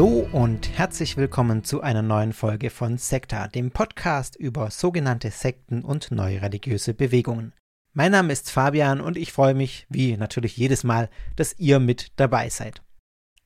[0.00, 5.82] Hallo und herzlich willkommen zu einer neuen Folge von Sekta, dem Podcast über sogenannte Sekten
[5.84, 7.52] und neue religiöse Bewegungen.
[7.92, 12.12] Mein Name ist Fabian und ich freue mich, wie natürlich jedes Mal, dass ihr mit
[12.16, 12.80] dabei seid.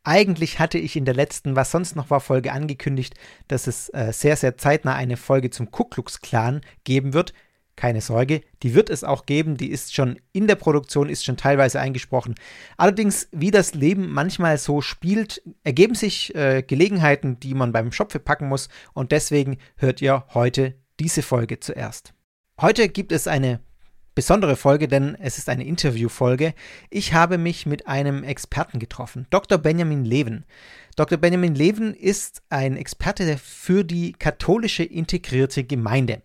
[0.05, 3.15] Eigentlich hatte ich in der letzten Was sonst noch war Folge angekündigt,
[3.49, 7.33] dass es äh, sehr, sehr zeitnah eine Folge zum Ku Klux Klan geben wird.
[7.77, 11.36] Keine Sorge, die wird es auch geben, die ist schon in der Produktion, ist schon
[11.36, 12.36] teilweise eingesprochen.
[12.77, 18.20] Allerdings, wie das Leben manchmal so spielt, ergeben sich äh, Gelegenheiten, die man beim Schopfe
[18.20, 22.14] packen muss und deswegen hört ihr heute diese Folge zuerst.
[22.61, 23.61] Heute gibt es eine
[24.14, 26.55] besondere Folge, denn es ist eine Interviewfolge.
[26.91, 29.58] Ich habe mich mit einem Experten getroffen, Dr.
[29.58, 30.45] Benjamin Leven.
[30.97, 31.19] Dr.
[31.19, 36.22] Benjamin Leven ist ein Experte für die katholische integrierte Gemeinde.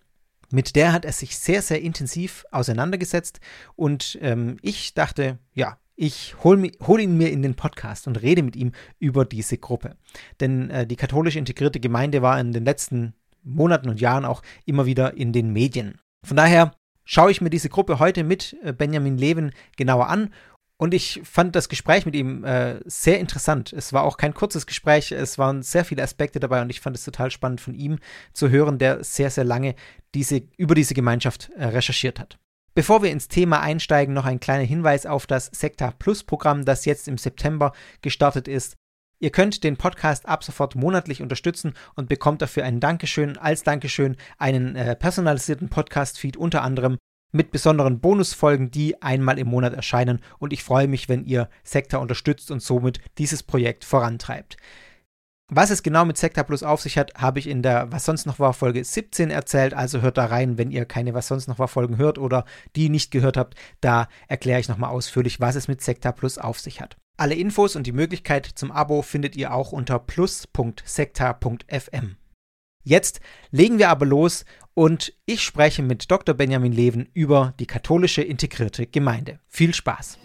[0.52, 3.40] Mit der hat er sich sehr, sehr intensiv auseinandergesetzt
[3.76, 8.42] und ähm, ich dachte, ja, ich hole hol ihn mir in den Podcast und rede
[8.42, 9.98] mit ihm über diese Gruppe.
[10.40, 14.86] Denn äh, die katholisch integrierte Gemeinde war in den letzten Monaten und Jahren auch immer
[14.86, 16.00] wieder in den Medien.
[16.26, 16.74] Von daher
[17.04, 20.34] schaue ich mir diese Gruppe heute mit äh, Benjamin Levin genauer an
[20.82, 23.74] und ich fand das Gespräch mit ihm äh, sehr interessant.
[23.74, 26.96] Es war auch kein kurzes Gespräch, es waren sehr viele Aspekte dabei und ich fand
[26.96, 28.00] es total spannend von ihm
[28.32, 29.76] zu hören, der sehr, sehr lange
[30.16, 32.40] diese, über diese Gemeinschaft äh, recherchiert hat.
[32.76, 36.86] Bevor wir ins Thema einsteigen, noch ein kleiner Hinweis auf das Sekta Plus Programm, das
[36.86, 38.78] jetzt im September gestartet ist.
[39.20, 44.16] Ihr könnt den Podcast ab sofort monatlich unterstützen und bekommt dafür ein Dankeschön, als Dankeschön
[44.38, 46.98] einen äh, personalisierten Podcast-Feed unter anderem
[47.32, 51.98] mit besonderen Bonusfolgen, die einmal im Monat erscheinen und ich freue mich, wenn ihr Sekta
[51.98, 54.58] unterstützt und somit dieses Projekt vorantreibt.
[55.52, 58.28] Was es genau mit Sekta Plus auf sich hat, habe ich in der Was sonst
[58.28, 61.58] noch war Folge 17 erzählt, also hört da rein, wenn ihr keine Was sonst noch
[61.58, 62.46] war Folgen hört oder
[62.76, 66.60] die nicht gehört habt, da erkläre ich nochmal ausführlich, was es mit Sekta Plus auf
[66.60, 66.98] sich hat.
[67.18, 72.19] Alle Infos und die Möglichkeit zum Abo findet ihr auch unter plus.sekta.fm.
[72.84, 73.20] Jetzt
[73.52, 76.34] legen wir aber los und ich spreche mit Dr.
[76.34, 79.40] Benjamin Leven über die katholische integrierte Gemeinde.
[79.48, 80.18] Viel Spaß!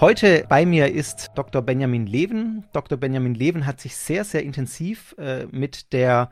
[0.00, 1.62] Heute bei mir ist Dr.
[1.62, 2.64] Benjamin Leven.
[2.72, 2.98] Dr.
[2.98, 6.28] Benjamin Leven hat sich sehr, sehr intensiv äh, mit der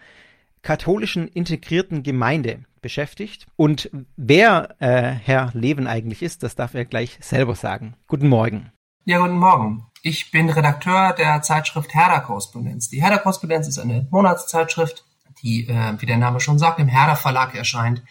[0.63, 3.47] katholischen integrierten Gemeinde beschäftigt.
[3.57, 7.95] Und wer äh, Herr Leven eigentlich ist, das darf er gleich selber sagen.
[8.07, 8.73] Guten Morgen.
[9.05, 9.87] Ja, guten Morgen.
[10.03, 12.89] Ich bin Redakteur der Zeitschrift Herder Korrespondenz.
[12.89, 15.05] Die Herder Korrespondenz ist eine Monatszeitschrift,
[15.43, 18.03] die, äh, wie der Name schon sagt, im Herder Verlag erscheint.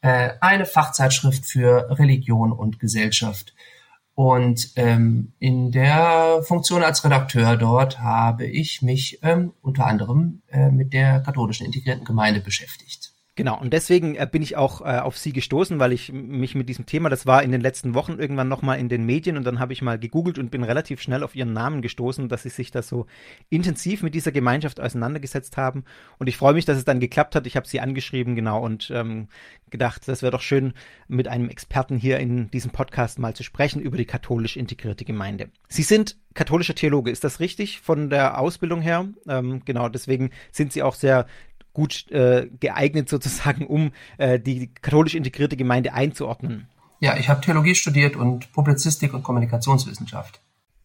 [0.00, 3.54] Äh, eine Fachzeitschrift für Religion und Gesellschaft.
[4.14, 10.70] Und ähm, in der Funktion als Redakteur dort habe ich mich ähm, unter anderem äh,
[10.70, 13.11] mit der katholischen integrierten Gemeinde beschäftigt.
[13.34, 16.68] Genau, und deswegen äh, bin ich auch äh, auf sie gestoßen, weil ich mich mit
[16.68, 19.58] diesem Thema, das war in den letzten Wochen irgendwann nochmal in den Medien und dann
[19.58, 22.72] habe ich mal gegoogelt und bin relativ schnell auf ihren Namen gestoßen, dass sie sich
[22.72, 23.06] da so
[23.48, 25.84] intensiv mit dieser Gemeinschaft auseinandergesetzt haben.
[26.18, 27.46] Und ich freue mich, dass es dann geklappt hat.
[27.46, 29.28] Ich habe sie angeschrieben, genau, und ähm,
[29.70, 30.74] gedacht, das wäre doch schön,
[31.08, 35.48] mit einem Experten hier in diesem Podcast mal zu sprechen über die katholisch integrierte Gemeinde.
[35.68, 39.08] Sie sind katholischer Theologe, ist das richtig von der Ausbildung her?
[39.26, 41.26] Ähm, genau, deswegen sind Sie auch sehr
[41.72, 46.68] gut äh, geeignet sozusagen, um äh, die katholisch integrierte Gemeinde einzuordnen.
[47.00, 50.40] Ja, ich habe Theologie studiert und Publizistik und Kommunikationswissenschaft.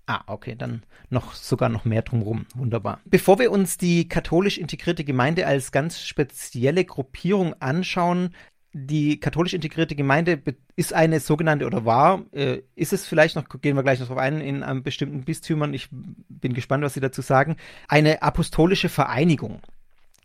[0.08, 2.46] Ah, okay, dann noch sogar noch mehr drumherum.
[2.56, 3.02] Wunderbar.
[3.06, 8.34] Bevor wir uns die katholisch integrierte Gemeinde als ganz spezielle Gruppierung anschauen,
[8.74, 10.42] die katholisch integrierte Gemeinde
[10.76, 14.18] ist eine sogenannte oder war, äh, ist es vielleicht noch, gehen wir gleich noch drauf
[14.18, 17.58] ein, in einem bestimmten Bistümern, ich bin gespannt, was Sie dazu sagen,
[17.88, 19.62] eine apostolische Vereinigung.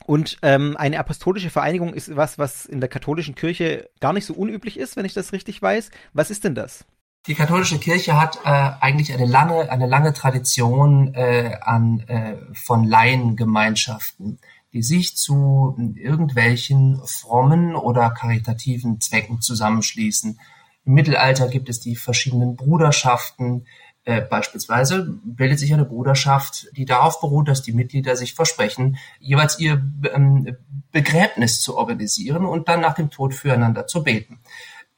[0.06, 4.34] Und ähm, eine apostolische Vereinigung ist was, was in der katholischen Kirche gar nicht so
[4.34, 5.90] unüblich ist, wenn ich das richtig weiß.
[6.12, 6.84] Was ist denn das?
[7.26, 8.48] Die katholische Kirche hat äh,
[8.80, 14.40] eigentlich eine lange, eine lange Tradition äh, an, äh, von Laiengemeinschaften,
[14.72, 20.40] die sich zu irgendwelchen frommen oder karitativen Zwecken zusammenschließen.
[20.84, 23.66] Im Mittelalter gibt es die verschiedenen Bruderschaften,
[24.04, 29.60] äh, beispielsweise bildet sich eine Bruderschaft, die darauf beruht, dass die Mitglieder sich versprechen, jeweils
[29.60, 29.82] ihr
[30.12, 30.56] ähm,
[30.90, 34.40] Begräbnis zu organisieren und dann nach dem Tod füreinander zu beten.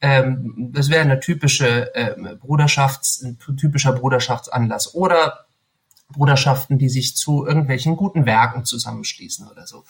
[0.01, 5.45] Ähm, das wäre eine typische äh, Bruderschafts, ein typischer Bruderschaftsanlass oder
[6.11, 9.83] Bruderschaften, die sich zu irgendwelchen guten Werken zusammenschließen oder so.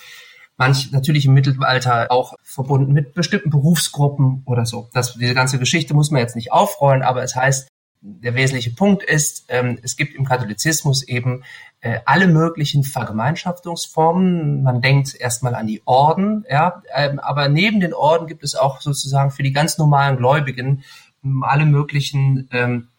[0.58, 4.90] Manch natürlich im Mittelalter auch verbunden mit bestimmten Berufsgruppen oder so.
[4.94, 7.68] Das, diese ganze Geschichte muss man jetzt nicht aufrollen, aber es heißt,
[8.02, 11.44] der wesentliche Punkt ist, ähm, es gibt im Katholizismus eben
[11.82, 14.64] äh, alle möglichen Vergemeinschaftungsformen.
[14.64, 18.82] Man denkt erstmal an die Orden, ja, ähm, aber neben den Orden gibt es auch
[18.82, 20.84] sozusagen für die ganz normalen Gläubigen
[21.24, 22.90] ähm, alle möglichen ähm,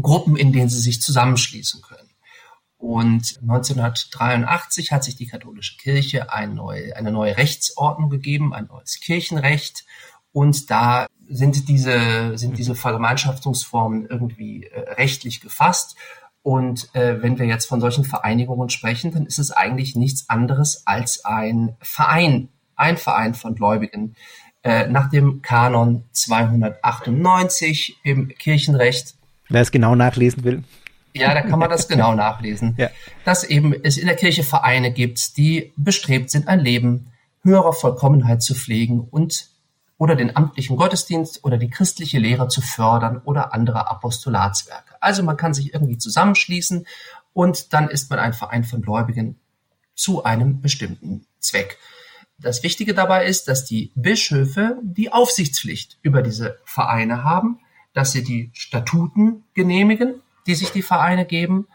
[0.00, 2.08] Gruppen, in denen sie sich zusammenschließen können.
[2.76, 9.00] Und 1983 hat sich die katholische Kirche eine neue, eine neue Rechtsordnung gegeben, ein neues
[9.00, 9.86] Kirchenrecht.
[10.32, 15.96] Und da sind diese, sind diese Vergemeinschaftungsformen irgendwie äh, rechtlich gefasst.
[16.42, 20.86] Und äh, wenn wir jetzt von solchen Vereinigungen sprechen, dann ist es eigentlich nichts anderes
[20.86, 24.14] als ein Verein, ein Verein von Gläubigen.
[24.62, 29.14] Äh, nach dem Kanon 298 im Kirchenrecht.
[29.50, 30.64] Wer es genau nachlesen will.
[31.14, 32.74] Ja, da kann man das genau nachlesen.
[32.78, 32.88] Ja.
[33.24, 37.12] Dass eben es in der Kirche Vereine gibt, die bestrebt sind, ein Leben
[37.42, 39.50] höherer Vollkommenheit zu pflegen und
[39.98, 44.96] oder den amtlichen Gottesdienst oder die christliche Lehre zu fördern oder andere Apostolatswerke.
[45.00, 46.86] Also man kann sich irgendwie zusammenschließen
[47.32, 49.38] und dann ist man ein Verein von Gläubigen
[49.94, 51.78] zu einem bestimmten Zweck.
[52.38, 57.60] Das Wichtige dabei ist, dass die Bischöfe die Aufsichtspflicht über diese Vereine haben,
[57.92, 61.68] dass sie die Statuten genehmigen, die sich die Vereine geben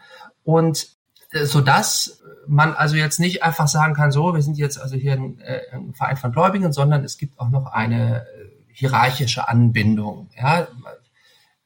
[0.44, 0.88] und
[1.32, 5.12] so dass man also jetzt nicht einfach sagen kann, so, wir sind jetzt also hier
[5.12, 8.24] ein, äh, ein Verein von Gläubigen, sondern es gibt auch noch eine äh,
[8.72, 10.30] hierarchische Anbindung.
[10.36, 10.66] Ja,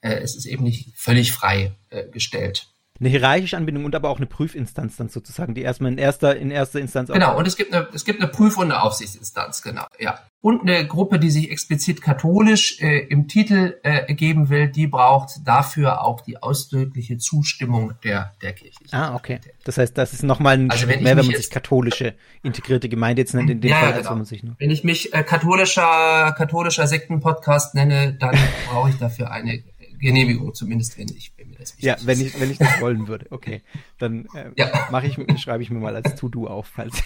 [0.01, 2.69] äh, es ist eben nicht völlig frei äh, gestellt.
[3.01, 6.53] Eine hierarchische Anbindung und aber auch eine Prüfinstanz dann sozusagen, die erstmal in erster, in
[6.53, 7.11] erster Instanz.
[7.11, 10.21] Genau, und es gibt eine, es gibt eine Prüf- und eine Aufsichtsinstanz, genau, ja.
[10.41, 15.41] Und eine Gruppe, die sich explizit katholisch äh, im Titel äh, geben will, die braucht
[15.45, 18.79] dafür auch die ausdrückliche Zustimmung der, der Kirche.
[18.93, 19.41] Ah, okay.
[19.65, 23.23] Das heißt, das ist nochmal ein also wenn mehr, wenn man sich katholische integrierte Gemeinde
[23.23, 24.01] jetzt nennt, in dem ja, Fall, ja, genau.
[24.01, 24.55] als wenn man sich nur.
[24.59, 28.37] Wenn ich mich äh, katholischer, katholischer Sektenpodcast nenne, dann
[28.69, 29.65] brauche ich dafür eine
[30.05, 33.09] Genehmigung, zumindest wenn ich, wenn mir das wichtig Ja, wenn ich, wenn ich das wollen
[33.09, 33.27] würde.
[33.31, 33.63] Okay.
[33.99, 34.89] Dann äh, ja.
[34.91, 37.03] mache ich, schreibe ich mir mal als To-Do auf, falls.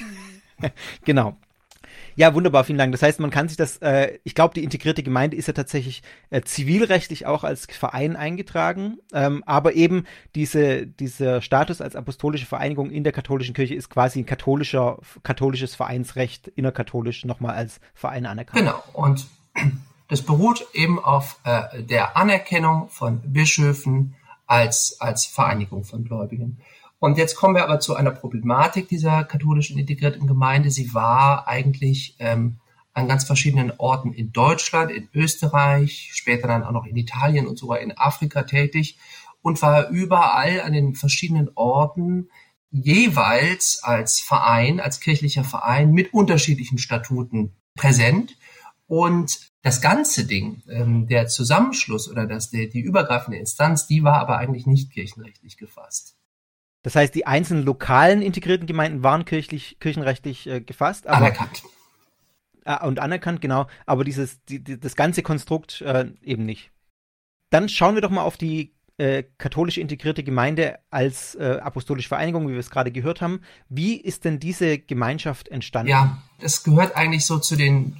[1.04, 1.36] genau.
[2.16, 2.90] Ja, wunderbar, vielen Dank.
[2.90, 6.02] Das heißt, man kann sich das, äh, ich glaube, die integrierte Gemeinde ist ja tatsächlich
[6.30, 10.04] äh, zivilrechtlich auch als Verein eingetragen, ähm, aber eben
[10.34, 15.76] diese, dieser Status als apostolische Vereinigung in der katholischen Kirche ist quasi ein katholischer, katholisches
[15.76, 18.58] Vereinsrecht innerkatholisch nochmal als Verein anerkannt.
[18.58, 19.28] Genau, und
[20.08, 24.16] das beruht eben auf äh, der Anerkennung von Bischöfen
[24.46, 26.58] als, als Vereinigung von Gläubigen.
[26.98, 30.70] Und jetzt kommen wir aber zu einer Problematik dieser katholischen integrierten Gemeinde.
[30.70, 32.56] Sie war eigentlich ähm,
[32.92, 37.56] an ganz verschiedenen Orten in Deutschland, in Österreich, später dann auch noch in Italien und
[37.56, 38.98] sogar in Afrika tätig
[39.42, 42.30] und war überall an den verschiedenen Orten
[42.70, 48.36] jeweils als Verein, als kirchlicher Verein mit unterschiedlichen Statuten präsent.
[48.88, 54.18] Und das ganze Ding, ähm, der Zusammenschluss oder das, der, die übergreifende Instanz, die war
[54.18, 56.16] aber eigentlich nicht kirchenrechtlich gefasst.
[56.82, 61.06] Das heißt, die einzelnen lokalen integrierten Gemeinden waren kirchlich, kirchenrechtlich äh, gefasst.
[61.06, 61.62] Aber, anerkannt.
[62.64, 63.66] Äh, und anerkannt, genau.
[63.84, 66.70] Aber dieses, die, die, das ganze Konstrukt äh, eben nicht.
[67.50, 72.48] Dann schauen wir doch mal auf die äh, katholische integrierte Gemeinde als äh, apostolische Vereinigung,
[72.48, 73.42] wie wir es gerade gehört haben.
[73.68, 75.90] Wie ist denn diese Gemeinschaft entstanden?
[75.90, 77.96] Ja, das gehört eigentlich so zu den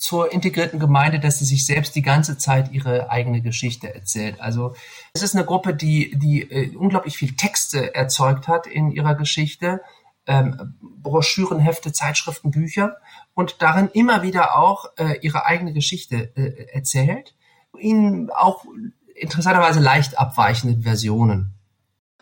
[0.00, 4.40] zur integrierten Gemeinde, dass sie sich selbst die ganze Zeit ihre eigene Geschichte erzählt.
[4.40, 4.74] Also
[5.12, 9.82] es ist eine Gruppe, die, die äh, unglaublich viel Texte erzeugt hat in ihrer Geschichte,
[10.26, 12.96] ähm, Broschüren, Hefte, Zeitschriften, Bücher
[13.34, 17.34] und darin immer wieder auch äh, ihre eigene Geschichte äh, erzählt,
[17.78, 18.64] in auch
[19.14, 21.56] interessanterweise leicht abweichenden Versionen.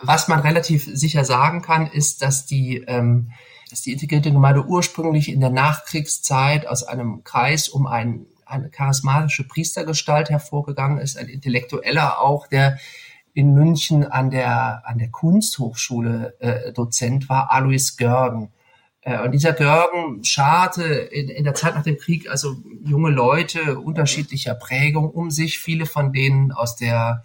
[0.00, 3.30] Was man relativ sicher sagen kann, ist, dass die ähm,
[3.70, 9.46] dass die integrierte Gemeinde ursprünglich in der Nachkriegszeit aus einem Kreis um ein, eine charismatische
[9.46, 12.78] Priestergestalt hervorgegangen ist, ein Intellektueller auch, der
[13.34, 18.50] in München an der, an der Kunsthochschule äh, Dozent war, Alois Görgen.
[19.02, 23.78] Äh, und dieser Görgen scharte in, in der Zeit nach dem Krieg also junge Leute
[23.78, 27.22] unterschiedlicher Prägung um sich, viele von denen aus der,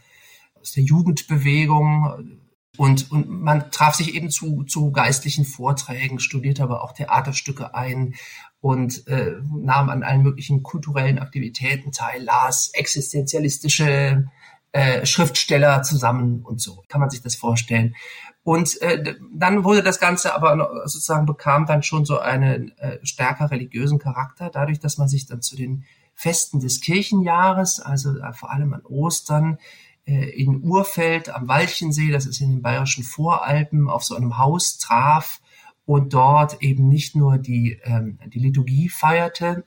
[0.62, 2.40] aus der Jugendbewegung.
[2.77, 8.15] Und, und man traf sich eben zu, zu geistlichen Vorträgen, studierte aber auch Theaterstücke ein
[8.62, 14.25] und äh, nahm an allen möglichen kulturellen Aktivitäten teil, las existenzialistische
[14.72, 16.84] äh, Schriftsteller zusammen und so.
[16.88, 17.96] Kann man sich das vorstellen?
[18.44, 23.51] Und äh, dann wurde das Ganze aber sozusagen bekam dann schon so einen äh, stärker
[23.51, 28.51] religiösen Charakter, dadurch, dass man sich dann zu den Festen des Kirchenjahres, also äh, vor
[28.51, 29.60] allem an Ostern,
[30.06, 35.40] in Urfeld am Walchensee, das ist in den bayerischen Voralpen, auf so einem Haus traf
[35.86, 39.66] und dort eben nicht nur die, ähm, die Liturgie feierte,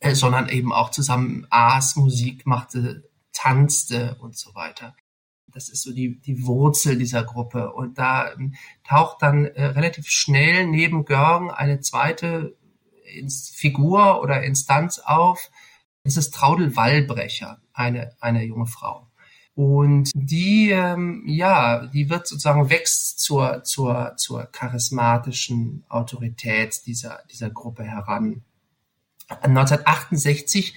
[0.00, 4.94] äh, sondern eben auch zusammen aß, Musik machte, tanzte und so weiter.
[5.52, 7.72] Das ist so die, die Wurzel dieser Gruppe.
[7.72, 12.56] Und da ähm, taucht dann äh, relativ schnell neben Görgen eine zweite
[13.14, 15.50] Ins Figur oder Instanz auf.
[16.04, 19.08] Das ist Traudel Wallbrecher, eine, eine junge Frau.
[19.54, 27.50] Und die, ähm, ja, die wird sozusagen wächst zur, zur, zur charismatischen Autorität dieser, dieser
[27.50, 28.42] Gruppe heran.
[29.28, 30.74] 1968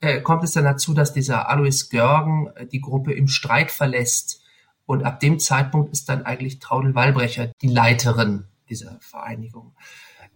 [0.00, 4.42] äh, kommt es dann dazu, dass dieser Alois Görgen äh, die Gruppe im Streit verlässt.
[4.86, 9.74] Und ab dem Zeitpunkt ist dann eigentlich Traudel Wallbrecher die Leiterin dieser Vereinigung.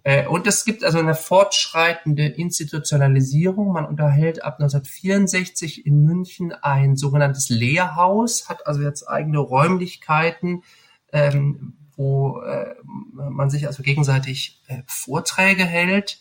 [0.07, 3.73] Äh, und es gibt also eine fortschreitende Institutionalisierung.
[3.73, 10.63] Man unterhält ab 1964 in München ein sogenanntes Lehrhaus, hat also jetzt eigene Räumlichkeiten,
[11.13, 16.21] ähm, wo äh, man sich also gegenseitig äh, Vorträge hält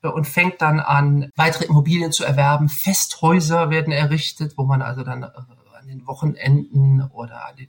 [0.00, 2.68] und fängt dann an, weitere Immobilien zu erwerben.
[2.68, 7.68] Festhäuser werden errichtet, wo man also dann an den Wochenenden oder an den,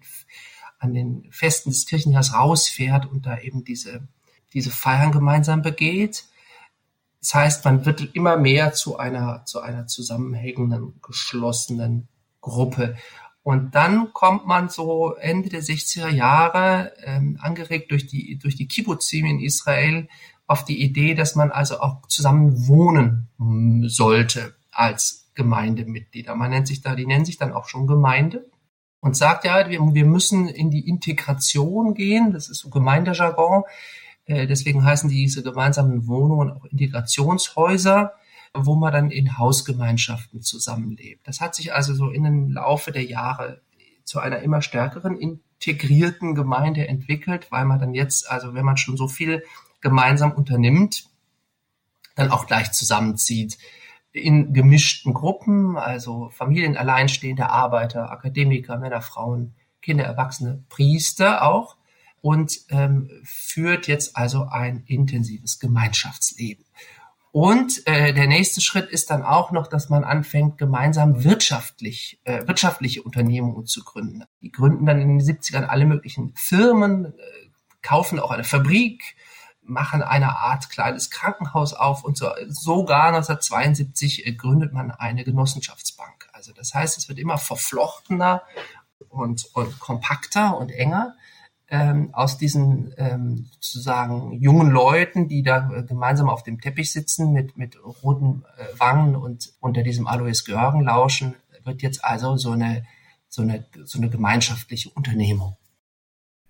[0.77, 4.07] an den Festen des Kirchenjahres rausfährt und da eben diese,
[4.55, 6.25] diese Feiern gemeinsam begeht.
[7.19, 12.07] Das heißt, man wird immer mehr zu einer, zu einer zusammenhängenden, geschlossenen
[12.41, 12.95] Gruppe.
[13.43, 18.67] Und dann kommt man so Ende der 60er Jahre, ähm, angeregt durch die, durch die
[18.67, 20.07] Kibbutzim in Israel,
[20.47, 23.29] auf die Idee, dass man also auch zusammen wohnen
[23.87, 26.35] sollte als Gemeindemitglieder.
[26.35, 28.49] Man nennt sich da, die nennen sich dann auch schon Gemeinde
[28.99, 32.31] und sagt ja, wir, wir müssen in die Integration gehen.
[32.31, 33.63] Das ist so Gemeindejargon.
[34.25, 38.13] Äh, deswegen heißen diese gemeinsamen Wohnungen auch Integrationshäuser,
[38.53, 41.27] wo man dann in Hausgemeinschaften zusammenlebt.
[41.27, 43.61] Das hat sich also so in den Laufe der Jahre
[44.03, 48.97] zu einer immer stärkeren integrierten Gemeinde entwickelt, weil man dann jetzt, also wenn man schon
[48.97, 49.43] so viel
[49.81, 51.09] gemeinsam unternimmt,
[52.15, 53.57] dann auch gleich zusammenzieht
[54.13, 61.75] in gemischten Gruppen, also Familien, alleinstehende Arbeiter, Akademiker, Männer, Frauen, Kinder, Erwachsene, Priester auch
[62.25, 66.65] und ähm, führt jetzt also ein intensives Gemeinschaftsleben.
[67.31, 72.47] Und äh, der nächste Schritt ist dann auch noch, dass man anfängt, gemeinsam wirtschaftlich, äh,
[72.47, 74.23] wirtschaftliche Unternehmungen zu gründen.
[74.41, 77.11] Die gründen dann in den 70ern alle möglichen Firmen, äh,
[77.83, 79.15] kaufen auch eine Fabrik,
[79.61, 86.27] machen eine Art kleines Krankenhaus auf und so, sogar 1972 äh, gründet man eine Genossenschaftsbank.
[86.33, 88.41] Also das heißt, es wird immer verflochtener
[89.09, 91.13] und, und kompakter und enger
[91.69, 97.33] ähm, aus diesen ähm, sozusagen jungen Leuten, die da äh, gemeinsam auf dem Teppich sitzen
[97.33, 102.51] mit, mit roten äh, Wangen und unter diesem Alois Görgen lauschen, wird jetzt also so
[102.51, 102.85] eine,
[103.27, 105.57] so eine, so eine gemeinschaftliche Unternehmung.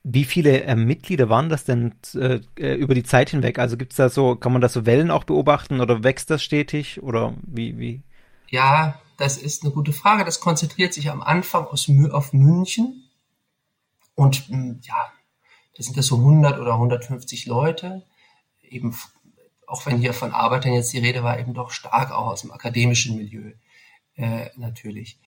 [0.04, 3.58] Wie viele äh, Mitglieder waren das denn äh, äh über die Zeit hinweg?
[3.58, 7.02] Also gibt's da so, kann man da so Wellen auch beobachten oder wächst das stetig
[7.02, 8.04] oder wie, wie?
[8.50, 10.26] Ja, das ist eine gute Frage.
[10.26, 13.05] Das konzentriert sich am Anfang aus, auf München
[14.16, 15.12] und hm, ja,
[15.76, 18.04] da sind das so 100 oder 150 Leute.
[18.64, 18.98] Eben,
[19.68, 22.52] auch wenn hier von Arbeitern jetzt die Rede war, eben doch stark auch aus dem
[22.52, 23.52] akademischen Milieu
[24.16, 25.20] äh, natürlich.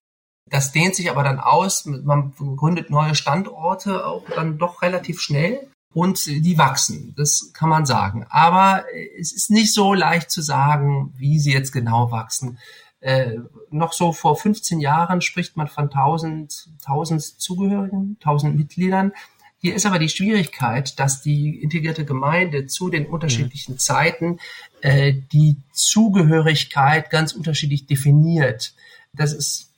[0.47, 1.85] Das dehnt sich aber dann aus.
[1.85, 7.13] Man gründet neue Standorte auch dann doch relativ schnell und die wachsen.
[7.15, 8.25] Das kann man sagen.
[8.29, 8.85] Aber
[9.19, 12.57] es ist nicht so leicht zu sagen, wie sie jetzt genau wachsen.
[13.01, 13.37] Äh,
[13.69, 19.13] noch so vor 15 Jahren spricht man von 1000, 1000 Zugehörigen, 1000 Mitgliedern.
[19.61, 23.79] Hier ist aber die Schwierigkeit, dass die integrierte Gemeinde zu den unterschiedlichen mhm.
[23.79, 24.39] Zeiten
[24.81, 28.73] äh, die Zugehörigkeit ganz unterschiedlich definiert.
[29.13, 29.73] Das ist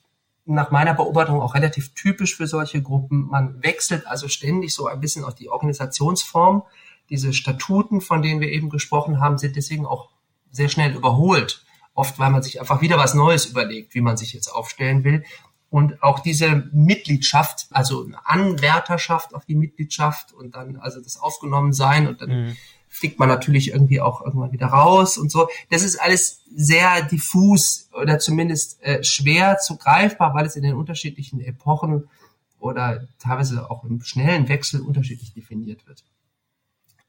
[0.46, 3.28] nach meiner Beobachtung auch relativ typisch für solche Gruppen.
[3.28, 6.64] Man wechselt also ständig so ein bisschen auf die Organisationsform.
[7.10, 10.10] Diese Statuten, von denen wir eben gesprochen haben, sind deswegen auch
[10.52, 11.64] sehr schnell überholt.
[11.94, 15.24] Oft, weil man sich einfach wieder was Neues überlegt, wie man sich jetzt aufstellen will.
[15.70, 21.72] Und auch diese Mitgliedschaft, also eine Anwärterschaft auf die Mitgliedschaft und dann also das aufgenommen
[21.72, 22.58] sein und dann mhm.
[22.90, 25.48] fliegt man natürlich irgendwie auch irgendwann wieder raus und so.
[25.70, 30.76] Das ist alles sehr diffus oder zumindest äh, schwer zu greifbar, weil es in den
[30.76, 32.10] unterschiedlichen Epochen
[32.60, 36.04] oder teilweise auch im schnellen Wechsel unterschiedlich definiert wird.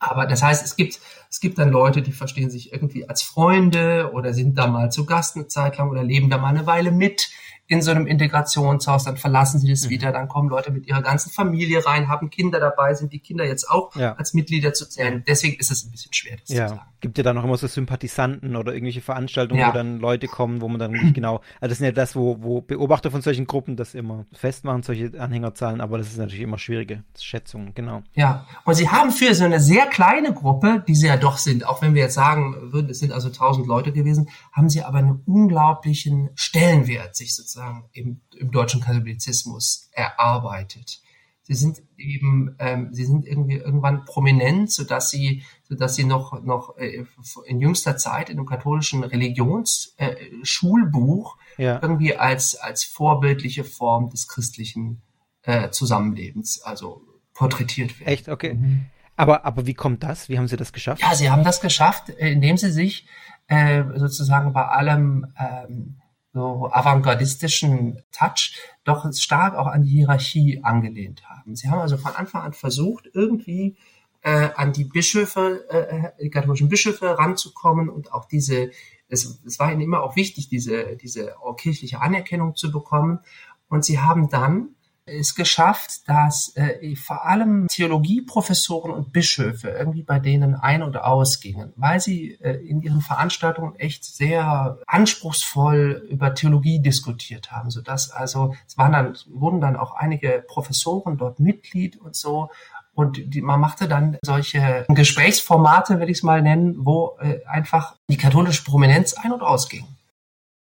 [0.02, 0.98] Aber das heißt, es gibt,
[1.30, 5.06] es gibt dann Leute, die verstehen sich irgendwie als Freunde oder sind da mal zu
[5.06, 7.30] Gast eine Zeit lang oder leben da mal eine Weile mit
[7.68, 9.90] in so einem Integrationshaus, dann verlassen sie das mhm.
[9.90, 13.46] wieder, dann kommen Leute mit ihrer ganzen Familie rein, haben Kinder dabei, sind die Kinder
[13.46, 14.14] jetzt auch ja.
[14.14, 15.22] als Mitglieder zu zählen.
[15.26, 16.66] Deswegen ist es ein bisschen schwer, das ja.
[16.66, 16.86] zu sagen.
[17.00, 19.68] Gibt ja dann noch immer so Sympathisanten oder irgendwelche Veranstaltungen, ja.
[19.68, 22.42] wo dann Leute kommen, wo man dann nicht genau, also das ist ja das, wo,
[22.42, 26.58] wo Beobachter von solchen Gruppen das immer festmachen, solche Anhängerzahlen, aber das ist natürlich immer
[26.58, 28.02] schwierige Schätzungen, genau.
[28.14, 31.66] Ja, und sie haben für so eine sehr kleine Gruppe, die sie ja doch sind,
[31.66, 34.98] auch wenn wir jetzt sagen würden, es sind also tausend Leute gewesen, haben sie aber
[34.98, 41.00] einen unglaublichen Stellenwert sich sozusagen sozusagen im, im deutschen Katholizismus erarbeitet.
[41.44, 46.04] Sie sind eben, ähm, sie sind irgendwie irgendwann prominent, so dass sie, so dass sie
[46.04, 47.04] noch noch äh,
[47.46, 51.80] in jüngster Zeit in einem katholischen Religionsschulbuch äh, ja.
[51.82, 55.02] irgendwie als als vorbildliche Form des christlichen
[55.42, 57.02] äh, Zusammenlebens, also
[57.34, 58.12] porträtiert werden.
[58.12, 58.54] Echt, okay.
[58.54, 58.86] Mhm.
[59.16, 60.28] Aber aber wie kommt das?
[60.28, 61.02] Wie haben Sie das geschafft?
[61.02, 63.08] Ja, Sie haben das geschafft, indem Sie sich
[63.48, 65.96] äh, sozusagen bei allem ähm,
[66.32, 71.54] so avantgardistischen Touch doch stark auch an die Hierarchie angelehnt haben.
[71.54, 73.76] Sie haben also von Anfang an versucht, irgendwie
[74.22, 78.70] äh, an die Bischöfe, äh, die katholischen Bischöfe ranzukommen und auch diese,
[79.08, 83.20] es, es war ihnen immer auch wichtig, diese, diese kirchliche Anerkennung zu bekommen.
[83.68, 84.74] Und sie haben dann
[85.04, 91.72] es geschafft, dass äh, vor allem Theologieprofessoren und Bischöfe irgendwie bei denen ein- und ausgingen,
[91.76, 98.10] weil sie äh, in ihren Veranstaltungen echt sehr anspruchsvoll über Theologie diskutiert haben, so dass
[98.10, 102.50] also es waren dann wurden dann auch einige Professoren dort Mitglied und so
[102.94, 107.96] und die, man machte dann solche Gesprächsformate, will ich es mal nennen, wo äh, einfach
[108.08, 109.86] die katholische Prominenz ein- und ausging.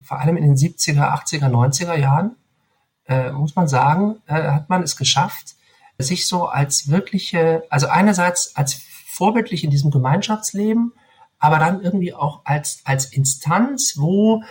[0.03, 2.35] Vor allem in den 70er, 80er, 90er Jahren
[3.07, 5.55] äh, muss man sagen, äh, hat man es geschafft,
[5.97, 10.93] sich so als wirkliche, also einerseits als vorbildlich in diesem Gemeinschaftsleben,
[11.39, 14.43] aber dann irgendwie auch als, als Instanz, wo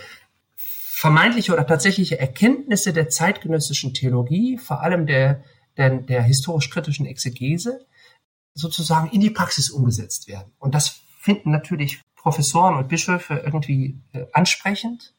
[0.56, 5.42] vermeintliche oder tatsächliche Erkenntnisse der zeitgenössischen Theologie, vor allem der,
[5.76, 7.84] der, der historisch-kritischen Exegese,
[8.54, 10.52] sozusagen in die Praxis umgesetzt werden.
[10.58, 15.13] Und das finden natürlich Professoren und Bischöfe irgendwie äh, ansprechend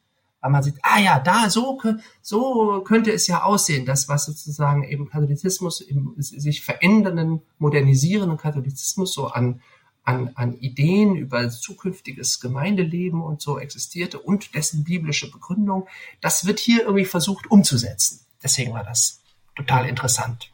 [0.46, 1.82] weil man sieht, ah ja, da, so,
[2.22, 9.12] so könnte es ja aussehen, das, was sozusagen eben Katholizismus, im sich verändernden, modernisierenden Katholizismus
[9.12, 9.60] so an,
[10.04, 15.88] an, an Ideen über zukünftiges Gemeindeleben und so existierte und dessen biblische Begründung,
[16.20, 18.20] das wird hier irgendwie versucht umzusetzen.
[18.40, 19.22] Deswegen war das
[19.56, 20.52] total interessant.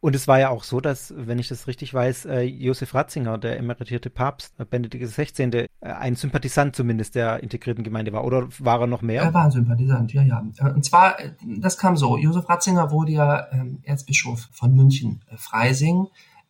[0.00, 3.36] Und es war ja auch so, dass, wenn ich das richtig weiß, äh, Josef Ratzinger,
[3.36, 8.24] der emeritierte Papst, äh, Benedikt XVI., äh, ein Sympathisant zumindest der integrierten Gemeinde war.
[8.24, 9.22] Oder war er noch mehr?
[9.22, 10.38] Er war ein Sympathisant, ja, ja.
[10.38, 11.16] Und zwar,
[11.58, 16.06] das kam so, Josef Ratzinger wurde ja ähm, Erzbischof von München, Freising,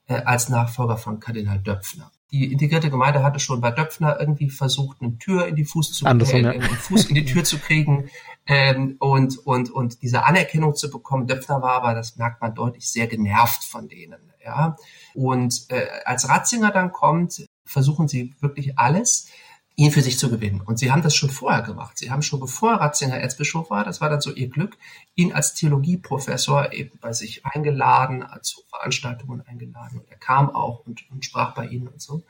[0.06, 5.18] als Nachfolger von Kardinal Döpfner die integrierte Gemeinde hatte schon bei Döpfner irgendwie versucht, eine
[5.18, 8.08] Tür in die Fuß zu Andersrum, äh, einen Fuß in die Tür zu kriegen
[8.46, 11.26] ähm, und und und diese Anerkennung zu bekommen.
[11.26, 14.20] Döpfner war aber, das merkt man deutlich, sehr genervt von denen.
[14.44, 14.76] Ja,
[15.14, 19.28] und äh, als Ratzinger dann kommt, versuchen sie wirklich alles
[19.76, 20.60] ihn für sich zu gewinnen.
[20.60, 21.96] Und sie haben das schon vorher gemacht.
[21.96, 24.76] Sie haben schon bevor Ratzinger Erzbischof war, das war dann so ihr Glück,
[25.14, 30.00] ihn als Theologieprofessor eben bei sich eingeladen, zu Veranstaltungen eingeladen.
[30.00, 32.22] Und er kam auch und, und sprach bei ihnen und so,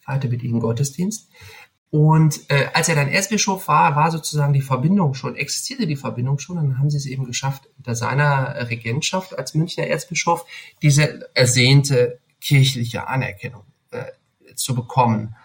[0.00, 1.28] feierte mit ihnen Gottesdienst.
[1.90, 6.40] Und äh, als er dann Erzbischof war, war sozusagen die Verbindung schon, existierte die Verbindung
[6.40, 10.44] schon, und dann haben sie es eben geschafft, unter seiner Regentschaft als Münchner Erzbischof
[10.82, 14.06] diese ersehnte kirchliche Anerkennung äh,
[14.56, 15.36] zu bekommen.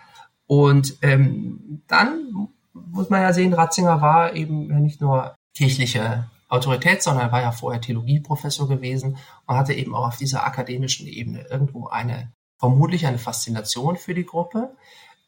[0.50, 7.28] Und ähm, dann muss man ja sehen, Ratzinger war eben nicht nur kirchliche Autorität, sondern
[7.28, 11.90] er war ja vorher Theologieprofessor gewesen und hatte eben auch auf dieser akademischen Ebene irgendwo
[11.90, 14.76] eine, vermutlich eine Faszination für die Gruppe.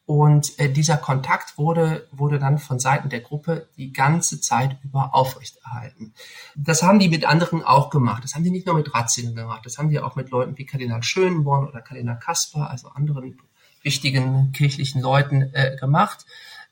[0.08, 5.14] Und äh, dieser Kontakt wurde, wurde dann von Seiten der Gruppe die ganze Zeit über
[5.14, 6.16] aufrechterhalten.
[6.56, 8.24] Das haben die mit anderen auch gemacht.
[8.24, 9.68] Das haben die nicht nur mit Ratzinger gemacht.
[9.68, 13.38] Das haben die auch mit Leuten wie Kardinal Schönborn oder Kardinal Kasper, also anderen
[13.84, 16.26] wichtigen kirchlichen Leuten äh, gemacht.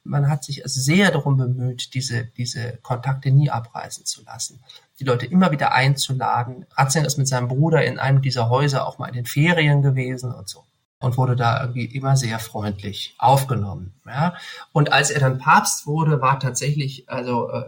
[0.03, 4.61] Man hat sich sehr darum bemüht, diese, diese Kontakte nie abreißen zu lassen.
[4.99, 6.65] Die Leute immer wieder einzuladen.
[6.71, 10.33] Ratzinger ist mit seinem Bruder in einem dieser Häuser auch mal in den Ferien gewesen
[10.33, 10.65] und so
[10.99, 13.93] und wurde da irgendwie immer sehr freundlich aufgenommen.
[14.05, 14.35] Ja.
[14.73, 17.63] Und als er dann Papst wurde, war tatsächlich, also äh,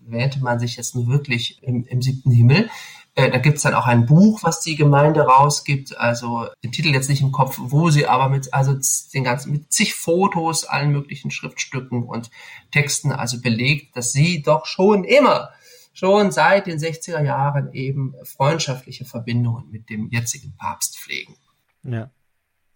[0.00, 2.68] wähnte man sich jetzt nur wirklich im, im siebten Himmel,
[3.14, 7.10] Äh, da gibt's dann auch ein Buch, was die Gemeinde rausgibt, also den Titel jetzt
[7.10, 8.74] nicht im Kopf, wo sie aber mit, also
[9.12, 12.30] den ganzen, mit zig Fotos, allen möglichen Schriftstücken und
[12.70, 15.50] Texten also belegt, dass sie doch schon immer
[15.92, 21.36] schon seit den 60er Jahren eben freundschaftliche Verbindungen mit dem jetzigen Papst pflegen.
[21.82, 22.10] Ja.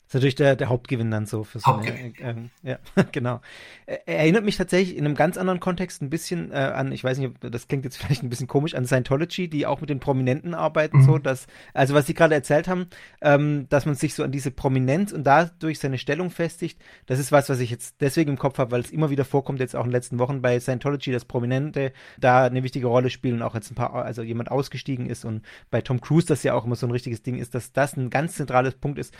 [0.06, 2.78] Das ist natürlich der, der Hauptgewinn dann so für so eine, ähm, ja,
[3.10, 3.40] genau.
[3.86, 7.18] Er erinnert mich tatsächlich in einem ganz anderen Kontext ein bisschen äh, an, ich weiß
[7.18, 10.54] nicht, das klingt jetzt vielleicht ein bisschen komisch, an Scientology, die auch mit den Prominenten
[10.54, 11.02] arbeiten, mhm.
[11.02, 12.86] so dass, also was Sie gerade erzählt haben,
[13.20, 17.32] ähm, dass man sich so an diese Prominenz und dadurch seine Stellung festigt, das ist
[17.32, 19.84] was, was ich jetzt deswegen im Kopf habe, weil es immer wieder vorkommt, jetzt auch
[19.84, 23.72] in den letzten Wochen bei Scientology, dass Prominente da eine wichtige Rolle spielen, auch jetzt
[23.72, 25.42] ein paar, also jemand ausgestiegen ist und
[25.72, 28.08] bei Tom Cruise das ja auch immer so ein richtiges Ding ist, dass das ein
[28.08, 29.12] ganz zentrales Punkt ist,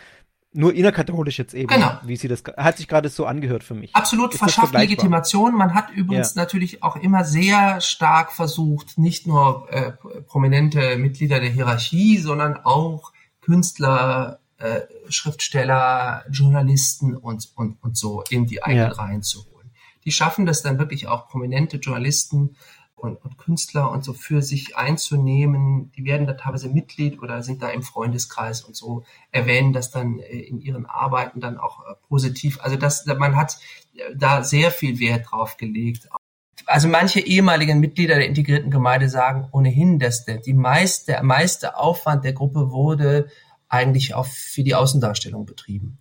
[0.53, 1.99] nur innerkatholisch jetzt eben, genau.
[2.03, 3.95] wie sie das hat sich gerade so angehört für mich.
[3.95, 5.55] Absolut Ist verschafft Legitimation.
[5.55, 6.41] Man hat übrigens ja.
[6.41, 9.91] natürlich auch immer sehr stark versucht, nicht nur äh,
[10.25, 18.45] prominente Mitglieder der Hierarchie, sondern auch Künstler, äh, Schriftsteller, Journalisten und und und so in
[18.45, 18.93] die eigenen ja.
[18.93, 19.71] Reihen zu holen.
[20.05, 22.55] Die schaffen das dann wirklich auch prominente Journalisten
[22.97, 25.91] und, und Künstler und so für sich einzunehmen.
[25.95, 30.19] Die werden da teilweise Mitglied oder sind da im Freundeskreis und so erwähnen das dann
[30.19, 32.59] äh, in ihren Arbeiten dann auch äh, positiv.
[32.61, 33.59] Also das, man hat
[33.95, 36.09] äh, da sehr viel Wert drauf gelegt.
[36.65, 41.77] Also manche ehemaligen Mitglieder der integrierten Gemeinde sagen ohnehin, dass der, die meiste, der meiste
[41.77, 43.27] Aufwand der Gruppe wurde
[43.69, 45.99] eigentlich auch für die Außendarstellung betrieben.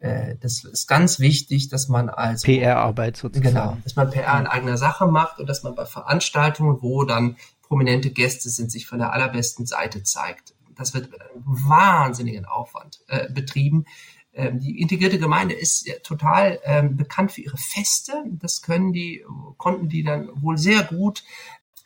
[0.00, 3.54] Äh, das ist ganz wichtig, dass man als PR-Arbeit sozusagen.
[3.54, 7.36] Genau, dass man PR in eigener Sache macht und dass man bei Veranstaltungen, wo dann
[7.62, 10.54] prominente Gäste sind, sich von der allerbesten Seite zeigt.
[10.76, 13.84] Das wird mit einem wahnsinnigen Aufwand äh, betrieben.
[14.32, 18.24] Ähm, die integrierte Gemeinde ist ja total ähm, bekannt für ihre Feste.
[18.30, 19.24] Das können die,
[19.56, 21.24] konnten die dann wohl sehr gut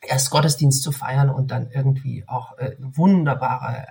[0.03, 3.87] erst Gottesdienst zu feiern und dann irgendwie auch äh, wunderbare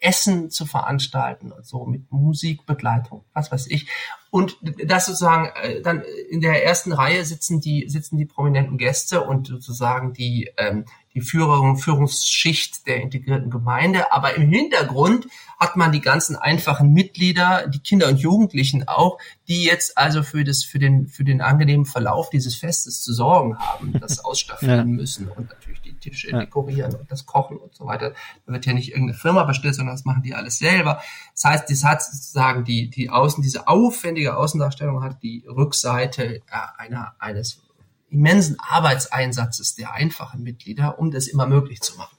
[0.00, 3.88] Essen zu veranstalten und so mit Musikbegleitung, was weiß ich.
[4.30, 9.22] Und das sozusagen äh, dann in der ersten Reihe sitzen die sitzen die prominenten Gäste
[9.22, 14.12] und sozusagen die ähm, die Führung, Führungsschicht der integrierten Gemeinde.
[14.12, 19.64] Aber im Hintergrund hat man die ganzen einfachen Mitglieder, die Kinder und Jugendlichen auch, die
[19.64, 23.92] jetzt also für das, für den, für den angenehmen Verlauf dieses Festes zu sorgen haben,
[24.00, 24.84] das ausstaffieren ja.
[24.84, 26.40] müssen und natürlich die Tische ja.
[26.40, 28.12] dekorieren und das Kochen und so weiter.
[28.46, 31.00] Da wird ja nicht irgendeine Firma bestellt, sondern das machen die alles selber.
[31.32, 36.42] Das heißt, das hat sozusagen die, die Außen, diese aufwendige Außendarstellung hat die Rückseite
[36.76, 37.62] einer, eines
[38.14, 42.16] immensen Arbeitseinsatzes der einfachen Mitglieder, um das immer möglich zu machen.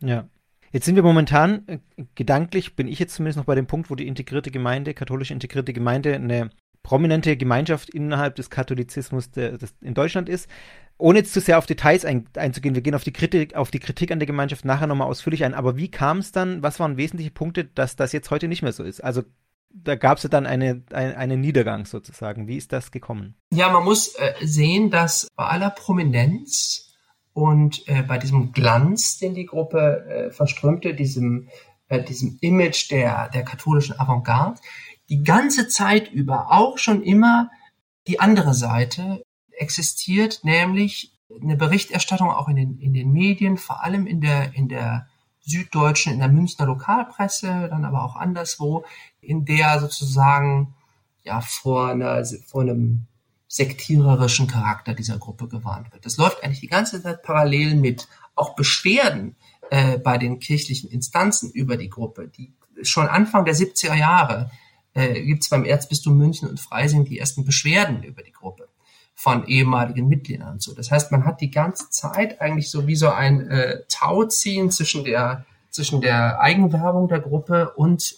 [0.00, 0.28] Ja.
[0.72, 1.78] Jetzt sind wir momentan, äh,
[2.14, 5.72] gedanklich bin ich jetzt zumindest noch bei dem Punkt, wo die integrierte Gemeinde, katholische integrierte
[5.72, 6.50] Gemeinde, eine
[6.84, 10.48] prominente Gemeinschaft innerhalb des Katholizismus der, des, in Deutschland ist.
[10.96, 13.80] Ohne jetzt zu sehr auf Details ein, einzugehen, wir gehen auf die, Kritik, auf die
[13.80, 16.96] Kritik an der Gemeinschaft nachher nochmal ausführlich ein, aber wie kam es dann, was waren
[16.96, 19.02] wesentliche Punkte, dass das jetzt heute nicht mehr so ist?
[19.02, 19.24] Also
[19.72, 22.48] da gab es ja dann eine, ein, einen Niedergang sozusagen.
[22.48, 23.36] Wie ist das gekommen?
[23.52, 26.94] Ja, man muss äh, sehen, dass bei aller Prominenz
[27.32, 31.48] und äh, bei diesem Glanz, den die Gruppe äh, verströmte, diesem,
[31.88, 34.60] äh, diesem Image der, der katholischen Avantgarde,
[35.08, 37.50] die ganze Zeit über auch schon immer
[38.06, 44.06] die andere Seite existiert, nämlich eine Berichterstattung auch in den, in den Medien, vor allem
[44.06, 45.06] in der, in der
[45.44, 48.84] Süddeutschen, in der Münchner Lokalpresse, dann aber auch anderswo,
[49.20, 50.74] in der sozusagen
[51.24, 53.06] ja vor, einer, vor einem
[53.48, 56.06] sektiererischen Charakter dieser Gruppe gewarnt wird.
[56.06, 59.36] Das läuft eigentlich die ganze Zeit parallel mit auch Beschwerden
[59.70, 62.28] äh, bei den kirchlichen Instanzen über die Gruppe.
[62.28, 64.50] Die schon Anfang der 70er Jahre
[64.94, 68.69] äh, gibt es beim Erzbistum München und Freising die ersten Beschwerden über die Gruppe
[69.20, 70.74] von ehemaligen Mitgliedern so.
[70.74, 75.04] Das heißt, man hat die ganze Zeit eigentlich so wie so ein äh, Tauziehen zwischen
[75.04, 78.16] der zwischen der Eigenwerbung der Gruppe und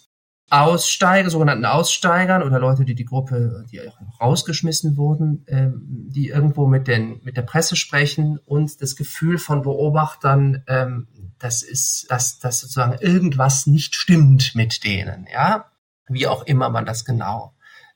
[0.49, 3.81] Aussteiger, sogenannten Aussteigern oder Leute, die die Gruppe, die
[4.21, 9.61] rausgeschmissen wurden, ähm, die irgendwo mit den mit der Presse sprechen und das Gefühl von
[9.61, 15.65] Beobachtern, ähm, das ist, dass, dass sozusagen irgendwas nicht stimmt mit denen, ja,
[16.07, 17.53] wie auch immer man das genau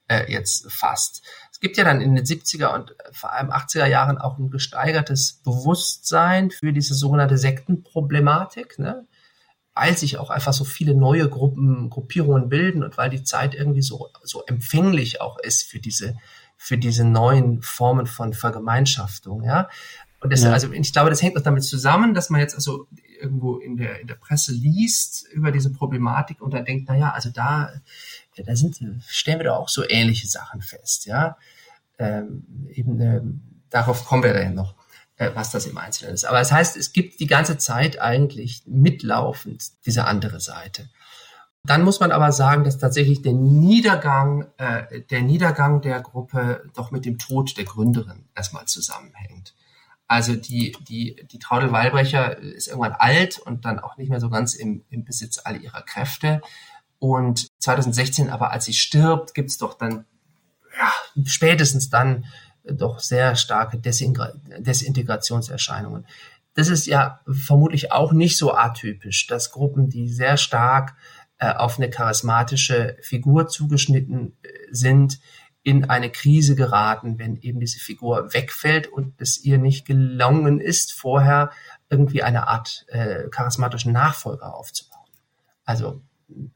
[0.07, 1.21] äh, jetzt fasst.
[1.57, 5.41] Es gibt ja dann in den 70er und vor allem 80er Jahren auch ein gesteigertes
[5.43, 9.07] Bewusstsein für diese sogenannte Sektenproblematik, ne?
[9.73, 13.81] weil sich auch einfach so viele neue Gruppen, Gruppierungen bilden und weil die Zeit irgendwie
[13.81, 16.15] so, so empfänglich auch ist für diese,
[16.57, 19.67] für diese neuen Formen von Vergemeinschaftung, ja.
[20.19, 20.51] Und das, ja.
[20.51, 22.87] also ich glaube, das hängt auch damit zusammen, dass man jetzt also
[23.19, 27.11] irgendwo in der, in der Presse liest über diese Problematik und dann denkt, na ja,
[27.11, 27.71] also da,
[28.43, 31.37] da sind, stellen wir doch auch so ähnliche Sachen fest, ja.
[31.99, 34.75] Ähm, eben, ähm, darauf kommen wir dann noch.
[35.17, 36.25] äh, was das im Einzelnen ist.
[36.25, 40.89] Aber das heißt, es gibt die ganze Zeit eigentlich mitlaufend diese andere Seite.
[41.63, 46.91] Dann muss man aber sagen, dass tatsächlich der Niedergang, äh, der Niedergang der Gruppe doch
[46.91, 49.53] mit dem Tod der Gründerin erstmal zusammenhängt.
[50.07, 54.29] Also die, die, die Traudel Weilbrecher ist irgendwann alt und dann auch nicht mehr so
[54.29, 56.41] ganz im, im Besitz all ihrer Kräfte.
[56.99, 60.05] Und 2016 aber, als sie stirbt, gibt's doch dann,
[60.79, 60.91] ja,
[61.25, 62.25] spätestens dann
[62.63, 66.05] doch sehr starke Desintegrationserscheinungen.
[66.53, 70.95] Das ist ja vermutlich auch nicht so atypisch, dass Gruppen, die sehr stark
[71.37, 75.19] äh, auf eine charismatische Figur zugeschnitten äh, sind,
[75.61, 80.93] in eine Krise geraten, wenn eben diese Figur wegfällt und es ihr nicht gelungen ist,
[80.93, 81.51] vorher
[81.89, 85.09] irgendwie eine Art äh, charismatischen Nachfolger aufzubauen.
[85.65, 86.01] Also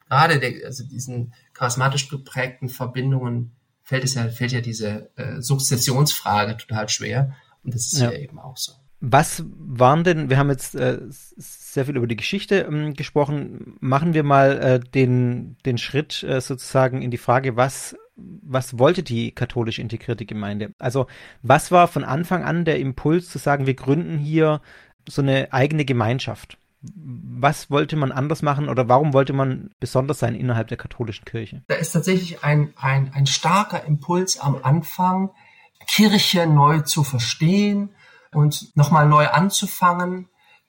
[0.08, 6.56] gerade der, also diesen charismatisch geprägten Verbindungen fällt es ja, fällt ja diese äh, Sukzessionsfrage
[6.56, 7.34] total schwer.
[7.64, 8.10] Und das ist ja.
[8.10, 8.72] hier eben auch so.
[9.04, 14.14] Was waren denn, wir haben jetzt äh, sehr viel über die Geschichte ähm, gesprochen, machen
[14.14, 19.32] wir mal äh, den, den Schritt äh, sozusagen in die Frage, was, was wollte die
[19.32, 20.72] katholisch integrierte Gemeinde?
[20.78, 21.08] Also
[21.42, 24.60] was war von Anfang an der Impuls zu sagen, wir gründen hier
[25.08, 26.58] so eine eigene Gemeinschaft?
[26.82, 31.62] Was wollte man anders machen oder warum wollte man besonders sein innerhalb der katholischen Kirche?
[31.68, 35.30] Da ist tatsächlich ein, ein, ein starker Impuls am Anfang,
[35.86, 37.90] Kirche neu zu verstehen
[38.32, 40.28] und nochmal neu anzufangen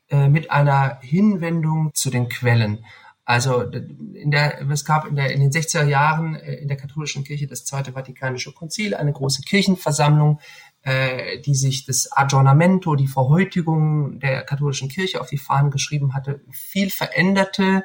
[0.09, 2.85] äh, mit einer Hinwendung zu den Quellen.
[3.25, 7.23] Also in der, es gab in, der, in den 60er Jahren äh, in der katholischen
[7.23, 10.39] Kirche das Zweite Vatikanische Konzil, eine große Kirchenversammlung,
[10.83, 16.41] äh, die sich das Aggiornamento, die Verhäutigung der katholischen Kirche auf die Fahnen geschrieben hatte,
[16.51, 17.83] viel veränderte,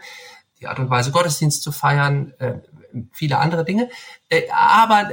[0.60, 2.58] die Art und Weise Gottesdienst zu feiern, äh,
[3.12, 3.88] viele andere Dinge.
[4.28, 5.10] Äh, aber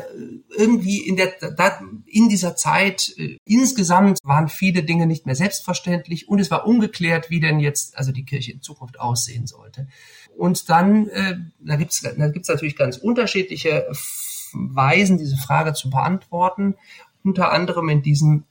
[0.58, 6.28] irgendwie in, der, da, in dieser Zeit äh, insgesamt waren viele Dinge nicht mehr selbstverständlich
[6.28, 9.88] und es war ungeklärt, wie denn jetzt also die Kirche in Zukunft aussehen sollte.
[10.36, 13.88] Und dann, äh, da gibt's da gibt's natürlich ganz unterschiedliche
[14.54, 16.76] Weisen, diese Frage zu beantworten
[17.26, 18.46] unter anderem in diesen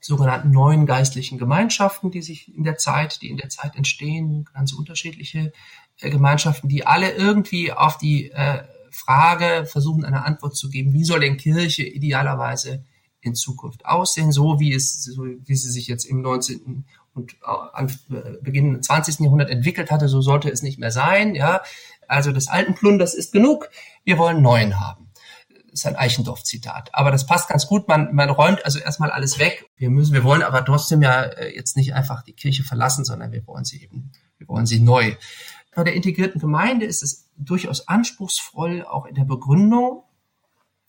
[0.00, 4.74] sogenannten neuen geistlichen Gemeinschaften, die sich in der Zeit, die in der Zeit entstehen, ganz
[4.74, 5.52] unterschiedliche
[6.00, 11.04] äh, Gemeinschaften, die alle irgendwie auf die äh, Frage versuchen, eine Antwort zu geben, wie
[11.04, 12.84] soll denn Kirche idealerweise
[13.22, 16.84] in Zukunft aussehen, so wie es, so wie sie sich jetzt im 19.
[17.14, 19.20] und an äh, Beginn des 20.
[19.20, 21.62] Jahrhundert entwickelt hatte, so sollte es nicht mehr sein, ja.
[22.06, 23.70] Also des alten Plunders ist genug,
[24.04, 25.04] wir wollen neuen haben
[25.74, 26.90] ist ein Eichendorff-Zitat.
[26.94, 27.88] Aber das passt ganz gut.
[27.88, 29.68] Man, man räumt also erstmal alles weg.
[29.76, 33.32] Wir müssen, wir wollen aber trotzdem ja äh, jetzt nicht einfach die Kirche verlassen, sondern
[33.32, 35.16] wir wollen sie eben, wir wollen sie neu.
[35.74, 40.04] Bei der integrierten Gemeinde ist es durchaus anspruchsvoll, auch in der Begründung.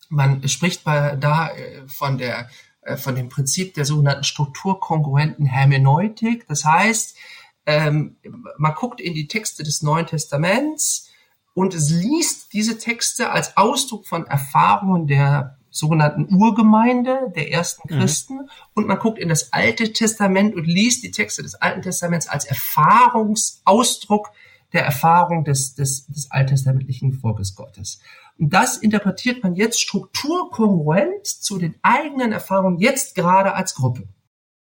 [0.09, 2.47] Man spricht bei, da äh, von der,
[2.81, 6.47] äh, von dem Prinzip der sogenannten strukturkongruenten Hermeneutik.
[6.47, 7.17] Das heißt,
[7.65, 8.17] ähm,
[8.59, 11.09] man guckt in die Texte des Neuen Testaments,
[11.55, 17.99] und es liest diese Texte als Ausdruck von Erfahrungen der sogenannten Urgemeinde, der ersten mhm.
[17.99, 18.35] Christen.
[18.35, 18.49] Mhm.
[18.73, 22.43] Und man guckt in das Alte Testament und liest die Texte des Alten Testaments als
[22.45, 24.31] Erfahrungsausdruck
[24.73, 28.01] der Erfahrung des, des, des alttestamentlichen Volkes Gottes.
[28.37, 34.09] Und das interpretiert man jetzt strukturkongruent zu den eigenen Erfahrungen jetzt gerade als Gruppe.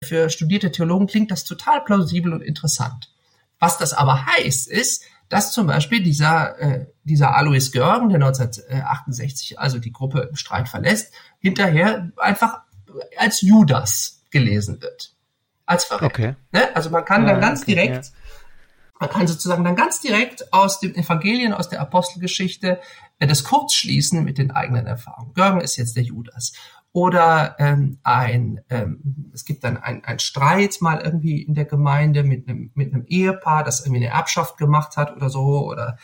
[0.03, 3.13] Für studierte Theologen klingt das total plausibel und interessant.
[3.59, 9.57] Was das aber heißt, ist, dass zum Beispiel dieser, äh, dieser Alois Görgen, der 1968
[9.57, 12.59] also die Gruppe im Streit verlässt, hinterher einfach
[13.17, 15.15] als Judas gelesen wird.
[15.65, 16.05] Als Verräter.
[16.05, 16.35] Okay.
[16.51, 16.75] Ne?
[16.75, 18.11] Also man kann ja, dann ganz okay, direkt, ja.
[18.99, 22.81] man kann sozusagen dann ganz direkt aus den Evangelien, aus der Apostelgeschichte
[23.19, 25.33] äh, das Kurzschließen mit den eigenen Erfahrungen.
[25.33, 26.51] Görgen ist jetzt der Judas
[26.93, 32.23] oder ähm, ein, ähm, es gibt dann ein, ein Streit mal irgendwie in der Gemeinde
[32.23, 35.97] mit einem, mit einem Ehepaar, das irgendwie eine Erbschaft gemacht hat oder so, oder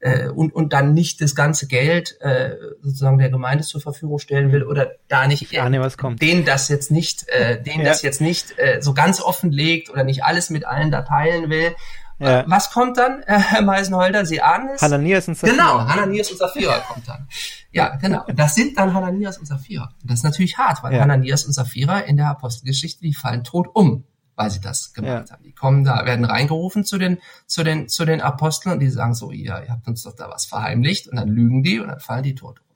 [0.00, 4.50] äh, und, und dann nicht das ganze Geld äh, sozusagen der Gemeinde zur Verfügung stellen
[4.50, 6.22] will oder da nicht äh, ahne, was kommt.
[6.22, 7.90] denen das jetzt nicht, äh, denen ja.
[7.90, 11.74] das jetzt nicht äh, so ganz offenlegt oder nicht alles mit allen da teilen will.
[12.20, 12.44] Ja.
[12.46, 14.26] Was kommt dann, äh, Herr Meisenholder?
[14.26, 14.82] Sie ahnen es?
[14.82, 15.52] Hananias und Saphira.
[15.52, 17.26] Genau, Hananias und Saphira kommt dann.
[17.72, 18.24] Ja, genau.
[18.34, 19.94] Das sind dann Hananias und Saphira.
[20.02, 21.00] Und das ist natürlich hart, weil ja.
[21.00, 24.04] Hananias und Saphira in der Apostelgeschichte, die fallen tot um,
[24.36, 25.34] weil sie das gemacht ja.
[25.34, 25.44] haben.
[25.44, 29.14] Die kommen da, werden reingerufen zu den, zu den, zu den Aposteln und die sagen
[29.14, 32.00] so, ihr, ihr habt uns doch da was verheimlicht und dann lügen die und dann
[32.00, 32.66] fallen die tot um.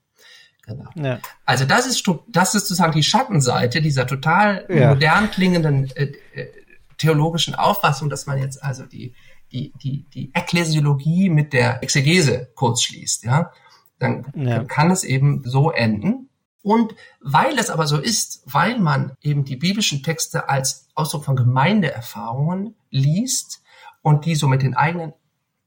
[0.67, 0.91] Genau.
[0.95, 1.19] Ja.
[1.45, 4.89] Also das ist, das ist sozusagen die Schattenseite dieser total ja.
[4.89, 6.49] modern klingenden äh, äh,
[6.97, 9.15] theologischen Auffassung, dass man jetzt also die,
[9.55, 13.51] die, die, die Ekklesiologie mit der Exegese kurz schließt, ja
[13.99, 14.65] dann, ja.
[14.65, 16.29] kann es eben so enden,
[16.63, 21.37] Und weil es aber so ist, weil man eben die biblischen Texte als Ausdruck von
[21.37, 23.63] Gemeindeerfahrungen liest
[24.01, 25.13] und die so mit den eigenen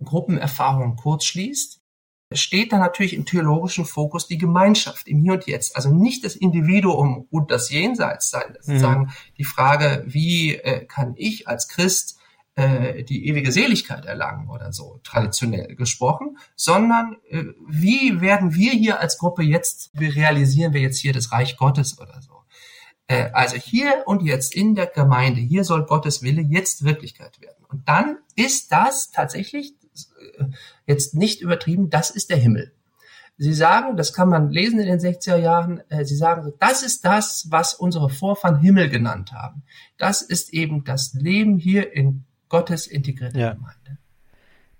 [0.03, 1.79] Gruppenerfahrungen kurzschließt,
[2.33, 5.75] steht da natürlich im theologischen Fokus die Gemeinschaft im Hier und Jetzt.
[5.75, 8.57] Also nicht das Individuum und das Jenseits sein.
[8.59, 9.11] Sozusagen mhm.
[9.37, 12.17] die Frage, wie äh, kann ich als Christ
[12.57, 18.99] äh, die ewige Seligkeit erlangen oder so, traditionell gesprochen, sondern äh, wie werden wir hier
[18.99, 22.41] als Gruppe jetzt, wie realisieren wir jetzt hier das Reich Gottes oder so.
[23.05, 27.63] Äh, also hier und jetzt in der Gemeinde, hier soll Gottes Wille jetzt Wirklichkeit werden.
[27.69, 29.75] Und dann ist das tatsächlich
[30.39, 30.45] äh,
[30.87, 32.73] jetzt nicht übertrieben, das ist der Himmel.
[33.39, 37.05] Sie sagen, das kann man lesen in den 60er Jahren, äh, Sie sagen, das ist
[37.05, 39.61] das, was unsere Vorfahren Himmel genannt haben.
[39.99, 43.53] Das ist eben das Leben hier in Gottes integrierte ja.
[43.53, 43.97] Gemeinde.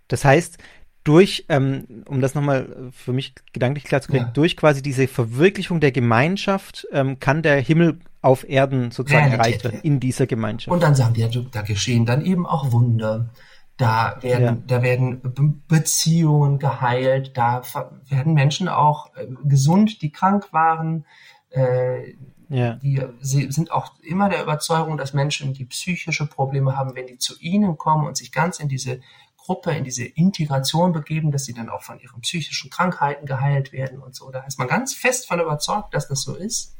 [0.08, 0.58] Das heißt,
[1.03, 4.32] durch, ähm, um das nochmal für mich gedanklich klar zu kriegen, ja.
[4.32, 9.80] durch quasi diese Verwirklichung der Gemeinschaft ähm, kann der Himmel auf Erden sozusagen erreicht werden,
[9.84, 10.73] in dieser Gemeinschaft.
[10.73, 13.30] Und dann sagen die, da geschehen dann eben auch Wunder.
[13.77, 14.58] Da werden, ja.
[14.67, 15.21] da werden
[15.67, 17.62] Beziehungen geheilt, da
[18.10, 21.06] werden Menschen auch äh, gesund, die krank waren.
[21.51, 22.15] Äh,
[22.50, 22.74] ja.
[22.76, 27.18] Die sie sind auch immer der Überzeugung, dass Menschen, die psychische Probleme haben, wenn die
[27.18, 29.02] zu ihnen kommen und sich ganz in diese
[29.38, 34.00] Gruppe, in diese Integration begeben, dass sie dann auch von ihren psychischen Krankheiten geheilt werden
[34.00, 34.30] und so.
[34.30, 36.76] Da ist man ganz fest von überzeugt, dass das so ist.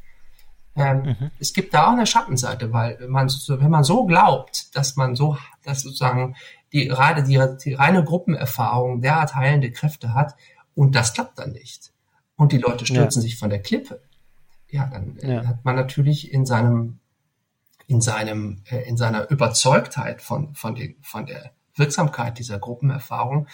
[0.76, 1.32] Ähm, mhm.
[1.40, 5.16] Es gibt da auch eine Schattenseite, weil wenn man, wenn man so glaubt, dass man
[5.16, 6.36] so, dass sozusagen
[6.74, 10.36] die gerade die, die reine Gruppenerfahrung derart heilende Kräfte hat
[10.76, 11.94] und das klappt dann nicht.
[12.36, 13.24] Und die Leute stürzen ja.
[13.24, 14.02] sich von der Klippe.
[14.70, 15.46] Ja, dann äh, ja.
[15.46, 17.00] hat man natürlich in seinem,
[17.88, 23.48] in seinem, äh, in seiner Überzeugtheit von, von, den, von der Wirksamkeit dieser Gruppenerfahrung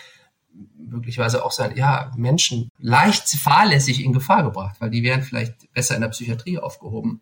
[0.77, 5.95] möglicherweise auch sein, ja, Menschen leicht fahrlässig in Gefahr gebracht, weil die wären vielleicht besser
[5.95, 7.21] in der Psychiatrie aufgehoben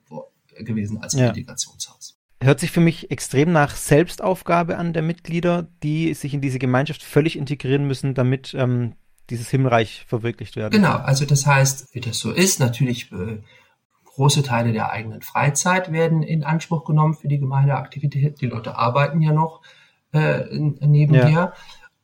[0.58, 1.28] gewesen als im ja.
[1.30, 2.18] Integrationshaus.
[2.42, 7.04] Hört sich für mich extrem nach Selbstaufgabe an der Mitglieder, die sich in diese Gemeinschaft
[7.04, 8.94] völlig integrieren müssen, damit ähm,
[9.30, 10.74] dieses Himmelreich verwirklicht wird.
[10.74, 13.42] Genau, also das heißt, wie das so ist, natürlich äh,
[14.16, 18.42] große Teile der eigenen Freizeit werden in Anspruch genommen für die Gemeindeaktivität.
[18.42, 19.62] Die Leute arbeiten ja noch
[20.12, 21.30] äh, nebenher.
[21.30, 21.54] Ja.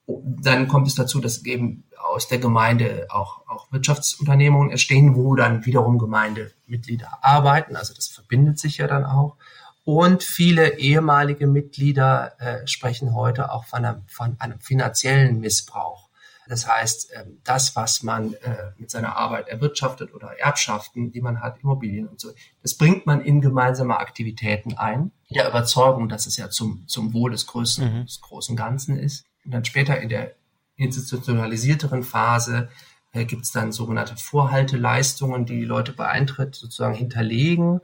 [0.08, 5.66] Dann kommt es dazu, dass eben aus der Gemeinde auch, auch Wirtschaftsunternehmungen entstehen, wo dann
[5.66, 7.76] wiederum Gemeindemitglieder arbeiten.
[7.76, 9.36] Also das verbindet sich ja dann auch.
[9.84, 16.07] Und viele ehemalige Mitglieder äh, sprechen heute auch von einem, von einem finanziellen Missbrauch.
[16.48, 21.42] Das heißt, äh, das, was man äh, mit seiner Arbeit erwirtschaftet oder Erbschaften, die man
[21.42, 22.32] hat, Immobilien und so,
[22.62, 27.32] das bringt man in gemeinsame Aktivitäten ein, der Überzeugung, dass es ja zum, zum Wohl
[27.32, 28.06] des größten, mhm.
[28.06, 29.26] des großen Ganzen ist.
[29.46, 30.34] Und dann später in der
[30.78, 32.70] institutionalisierteren Phase
[33.12, 37.82] äh, gibt es dann sogenannte Vorhalteleistungen, die die Leute bei Eintritt sozusagen hinterlegen,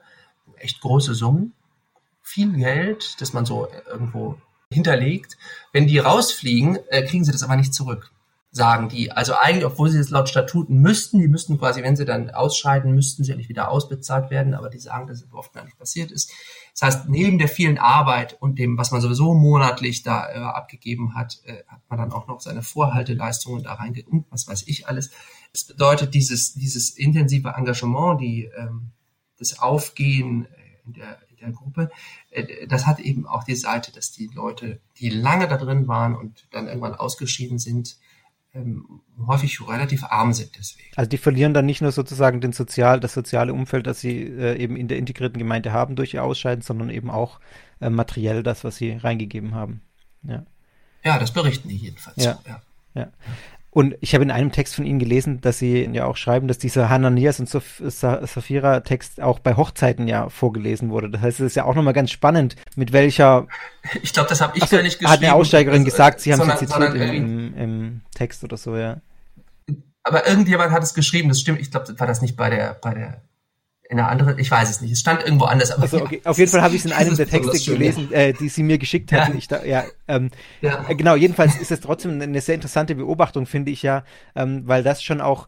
[0.58, 1.54] echt große Summen
[2.24, 4.38] viel Geld, das man so irgendwo
[4.72, 5.38] hinterlegt.
[5.72, 8.12] Wenn die rausfliegen, äh, kriegen sie das aber nicht zurück,
[8.54, 9.12] sagen die.
[9.12, 12.94] Also eigentlich, obwohl sie es laut Statuten müssten, die müssten quasi, wenn sie dann ausscheiden,
[12.94, 16.12] müssten sie nicht wieder ausbezahlt werden, aber die sagen, dass es oft gar nicht passiert
[16.12, 16.32] ist.
[16.74, 21.16] Das heißt, neben der vielen Arbeit und dem, was man sowieso monatlich da äh, abgegeben
[21.16, 23.74] hat, äh, hat man dann auch noch seine Vorhalteleistungen da
[24.08, 25.10] und was weiß ich alles.
[25.52, 28.92] Das bedeutet, dieses, dieses intensive Engagement, die, ähm,
[29.40, 31.92] das Aufgehen äh, in der der Gruppe.
[32.32, 36.16] Äh, das hat eben auch die Seite, dass die Leute, die lange da drin waren
[36.16, 37.98] und dann irgendwann ausgeschieden sind,
[38.54, 40.90] ähm, häufig relativ arm sind deswegen.
[40.96, 44.58] Also die verlieren dann nicht nur sozusagen den sozial, das soziale Umfeld, das sie äh,
[44.58, 47.40] eben in der integrierten Gemeinde haben durch ihr Ausscheiden, sondern eben auch
[47.82, 49.82] äh, materiell das, was sie reingegeben haben.
[50.24, 50.46] Ja,
[51.04, 52.24] ja das berichten die jedenfalls.
[52.24, 52.34] Ja.
[52.44, 52.62] So, ja.
[52.94, 53.12] ja.
[53.74, 56.60] Und ich habe in einem Text von Ihnen gelesen, dass Sie ja auch schreiben, dass
[56.60, 61.10] dieser Hananias und Sapphira-Text auch bei Hochzeiten ja vorgelesen wurde.
[61.10, 63.48] Das heißt, es ist ja auch nochmal ganz spannend, mit welcher.
[64.04, 65.12] Ich glaube, das habe ich so, gar nicht geschrieben.
[65.12, 68.78] Hat eine Aussteigerin das, gesagt, Sie haben sie zitiert im, im, im, Text oder so,
[68.78, 69.02] ja.
[70.04, 71.60] Aber irgendjemand hat es geschrieben, das stimmt.
[71.60, 73.24] Ich glaube, war das nicht bei der, bei der
[73.90, 75.72] in einer anderen, ich weiß es nicht, es stand irgendwo anders.
[75.72, 76.22] Aber also, okay.
[76.24, 78.78] Auf jeden Fall habe ich es in einem der Texte gelesen, äh, die sie mir
[78.78, 79.34] geschickt hatten.
[79.34, 79.38] Ja.
[79.38, 80.30] Ich da, ja, ähm,
[80.62, 80.86] ja.
[80.88, 84.04] Äh, genau, jedenfalls ist es trotzdem eine sehr interessante Beobachtung, finde ich ja,
[84.36, 85.48] ähm, weil das schon auch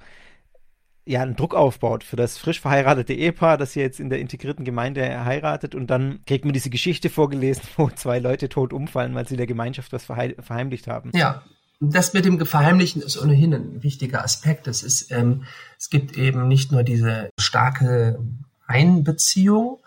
[1.07, 4.65] ja, einen Druck aufbaut für das frisch verheiratete Ehepaar, das hier jetzt in der integrierten
[4.65, 9.27] Gemeinde heiratet und dann kriegt man diese Geschichte vorgelesen, wo zwei Leute tot umfallen, weil
[9.27, 11.11] sie der Gemeinschaft was verheimlicht haben.
[11.13, 11.43] Ja,
[11.79, 14.67] das mit dem Verheimlichen ist ohnehin ein wichtiger Aspekt.
[14.67, 15.43] Es ist, ähm,
[15.77, 18.19] es gibt eben nicht nur diese starke
[18.67, 19.79] Einbeziehung,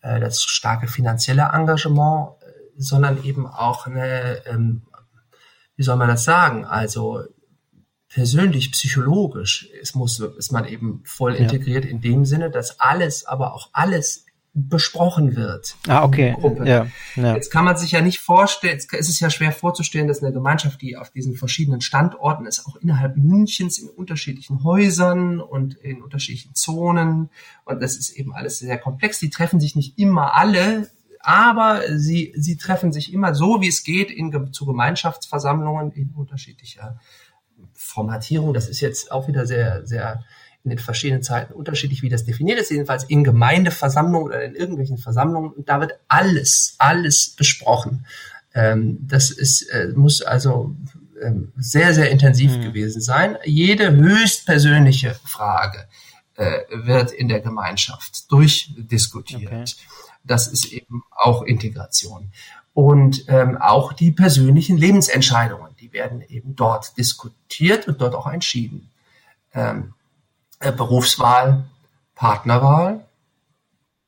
[0.00, 4.82] äh, das starke finanzielle Engagement, äh, sondern eben auch eine, ähm,
[5.76, 6.64] wie soll man das sagen?
[6.64, 7.22] Also
[8.08, 13.54] persönlich, psychologisch ist, muss, ist man eben voll integriert in dem Sinne, dass alles, aber
[13.54, 14.21] auch alles
[14.54, 15.76] besprochen wird.
[15.88, 16.36] Ah, okay.
[16.64, 16.86] Ja,
[17.16, 17.34] ja.
[17.34, 20.32] Jetzt kann man sich ja nicht vorstellen, jetzt ist es ja schwer vorzustellen, dass eine
[20.32, 26.02] Gemeinschaft, die auf diesen verschiedenen Standorten ist, auch innerhalb Münchens in unterschiedlichen Häusern und in
[26.02, 27.30] unterschiedlichen Zonen,
[27.64, 30.90] und das ist eben alles sehr komplex, die treffen sich nicht immer alle,
[31.20, 36.98] aber sie, sie treffen sich immer so, wie es geht, in, zu Gemeinschaftsversammlungen in unterschiedlicher
[37.74, 38.52] Formatierung.
[38.52, 40.24] Das ist jetzt auch wieder sehr, sehr
[40.64, 44.98] in den verschiedenen Zeiten unterschiedlich, wie das definiert ist, jedenfalls in Gemeindeversammlungen oder in irgendwelchen
[44.98, 45.50] Versammlungen.
[45.52, 48.06] Und da wird alles, alles besprochen.
[48.54, 50.74] Ähm, das ist, äh, muss also
[51.20, 52.62] ähm, sehr, sehr intensiv mhm.
[52.62, 53.38] gewesen sein.
[53.44, 55.88] Jede höchstpersönliche Frage
[56.36, 59.52] äh, wird in der Gemeinschaft durchdiskutiert.
[59.52, 59.64] Okay.
[60.24, 62.30] Das ist eben auch Integration.
[62.74, 68.90] Und ähm, auch die persönlichen Lebensentscheidungen, die werden eben dort diskutiert und dort auch entschieden.
[69.54, 69.94] Ähm,
[70.62, 71.64] äh, Berufswahl,
[72.14, 73.04] Partnerwahl,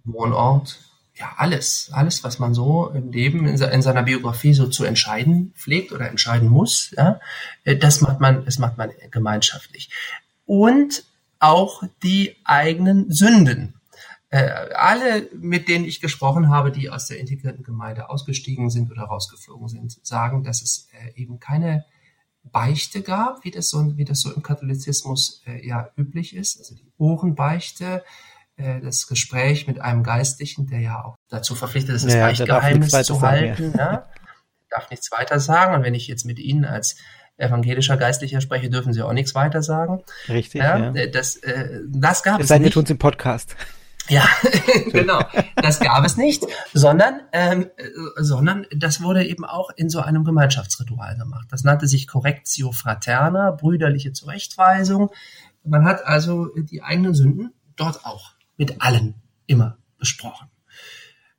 [0.05, 0.79] Wohnort,
[1.15, 5.53] ja alles, alles, was man so im Leben in, in, seiner Biografie so zu entscheiden
[5.57, 7.21] pflegt oder entscheiden muss, ja,
[7.65, 9.91] äh, das macht man, das macht man gemeinschaftlich.
[10.47, 11.05] Und
[11.39, 13.75] auch die eigenen Sünden.
[14.31, 19.03] Äh, alle, mit denen ich gesprochen habe, die aus der integrierten Gemeinde ausgestiegen sind oder
[19.03, 21.85] rausgeflogen sind, sagen, dass es eben keine
[22.53, 26.74] Beichte gab, wie das so, wie das so im Katholizismus äh, ja üblich ist, also
[26.74, 28.05] die Ohrenbeichte,
[28.57, 32.92] äh, das Gespräch mit einem Geistlichen, der ja auch dazu verpflichtet ist, das ja, Beichtgeheimnis
[33.03, 34.09] zu halten, sagen, ja.
[34.70, 35.74] darf nichts weiter sagen.
[35.74, 36.97] Und wenn ich jetzt mit Ihnen als
[37.36, 40.03] evangelischer Geistlicher spreche, dürfen Sie auch nichts weiter sagen.
[40.28, 40.61] Richtig.
[40.61, 41.07] Ja, ja.
[41.07, 43.57] Das, äh, das gab es, sei tun es im Podcast.
[44.09, 44.27] Ja,
[44.93, 45.21] genau.
[45.57, 50.25] Das gab es nicht, sondern, ähm, äh, sondern das wurde eben auch in so einem
[50.25, 51.47] Gemeinschaftsritual gemacht.
[51.51, 55.11] Das nannte sich Correctio Fraterna, brüderliche Zurechtweisung.
[55.65, 59.15] Man hat also die eigenen Sünden dort auch mit allen
[59.47, 60.49] immer besprochen.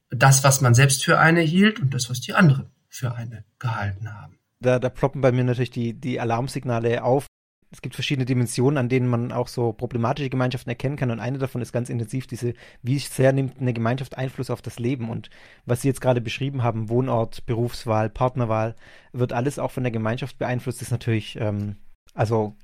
[0.09, 4.13] Das, was man selbst für eine hielt und das, was die anderen für eine gehalten
[4.13, 4.39] haben.
[4.59, 7.27] Da, da ploppen bei mir natürlich die, die Alarmsignale auf
[7.71, 11.11] es gibt verschiedene Dimensionen, an denen man auch so problematische Gemeinschaften erkennen kann.
[11.11, 14.79] Und eine davon ist ganz intensiv diese, wie sehr nimmt eine Gemeinschaft Einfluss auf das
[14.79, 15.09] Leben.
[15.09, 15.29] Und
[15.65, 18.75] was Sie jetzt gerade beschrieben haben, Wohnort, Berufswahl, Partnerwahl,
[19.11, 20.81] wird alles auch von der Gemeinschaft beeinflusst.
[20.81, 21.77] Ist natürlich, ähm,
[22.13, 22.55] also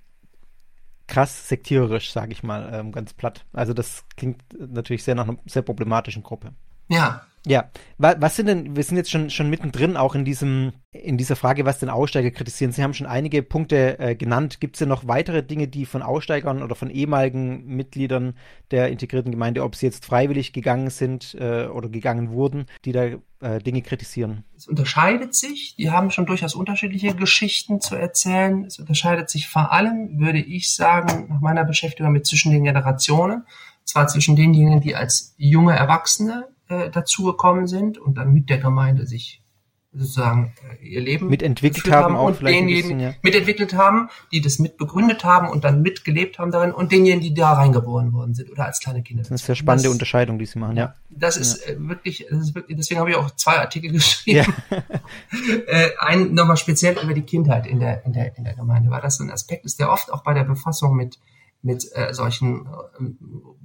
[1.08, 3.46] krass sektiererisch, sage ich mal, ähm, ganz platt.
[3.52, 6.54] Also das klingt natürlich sehr nach einer sehr problematischen Gruppe.
[6.92, 11.18] Ja, ja, was sind denn, wir sind jetzt schon, schon mittendrin auch in diesem, in
[11.18, 12.72] dieser Frage, was den Aussteiger kritisieren.
[12.72, 14.60] Sie haben schon einige Punkte äh, genannt.
[14.60, 18.36] Gibt es denn noch weitere Dinge, die von Aussteigern oder von ehemaligen Mitgliedern
[18.70, 23.06] der integrierten Gemeinde, ob sie jetzt freiwillig gegangen sind äh, oder gegangen wurden, die da
[23.40, 24.44] äh, Dinge kritisieren?
[24.56, 25.76] Es unterscheidet sich.
[25.78, 28.66] Die haben schon durchaus unterschiedliche Geschichten zu erzählen.
[28.66, 33.46] Es unterscheidet sich vor allem, würde ich sagen, nach meiner Beschäftigung mit zwischen den Generationen.
[33.84, 39.06] Zwar zwischen denjenigen, die als junge Erwachsene äh, dazugekommen sind und dann mit der Gemeinde
[39.06, 39.42] sich
[39.94, 43.14] sozusagen äh, ihr Leben mitentwickelt haben, auch und denjenigen ja.
[43.24, 47.54] mitentwickelt haben, die das mitbegründet haben und dann mitgelebt haben darin und denjenigen, die da
[47.54, 49.24] reingeboren worden sind oder als kleine Kinder.
[49.24, 50.96] Das ist eine spannende das, Unterscheidung, die Sie machen, ja.
[51.10, 51.74] Das ist, ja.
[51.74, 54.54] Äh, wirklich, das ist wirklich, deswegen habe ich auch zwei Artikel geschrieben.
[54.70, 54.78] Ja.
[55.68, 59.02] äh, einen nochmal speziell über die Kindheit in der, in der, in der Gemeinde, weil
[59.02, 61.20] das so ein Aspekt ist, der oft auch bei der Befassung mit
[61.64, 63.04] mit äh, solchen äh,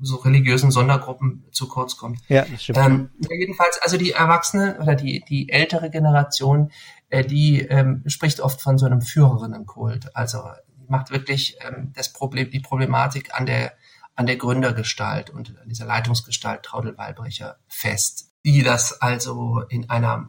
[0.01, 2.21] so religiösen Sondergruppen zu kurz kommt.
[2.29, 2.79] Ja, das stimmt.
[2.79, 6.71] Ähm, jedenfalls, also die Erwachsene oder die die ältere Generation,
[7.09, 10.15] äh, die ähm, spricht oft von so einem Führerinnenkult.
[10.15, 10.43] Also
[10.89, 13.73] macht wirklich ähm, das Problem, die Problematik an der
[14.15, 20.29] an der Gründergestalt und an dieser Leitungsgestalt Traudel Walbrecher fest, die das also in einer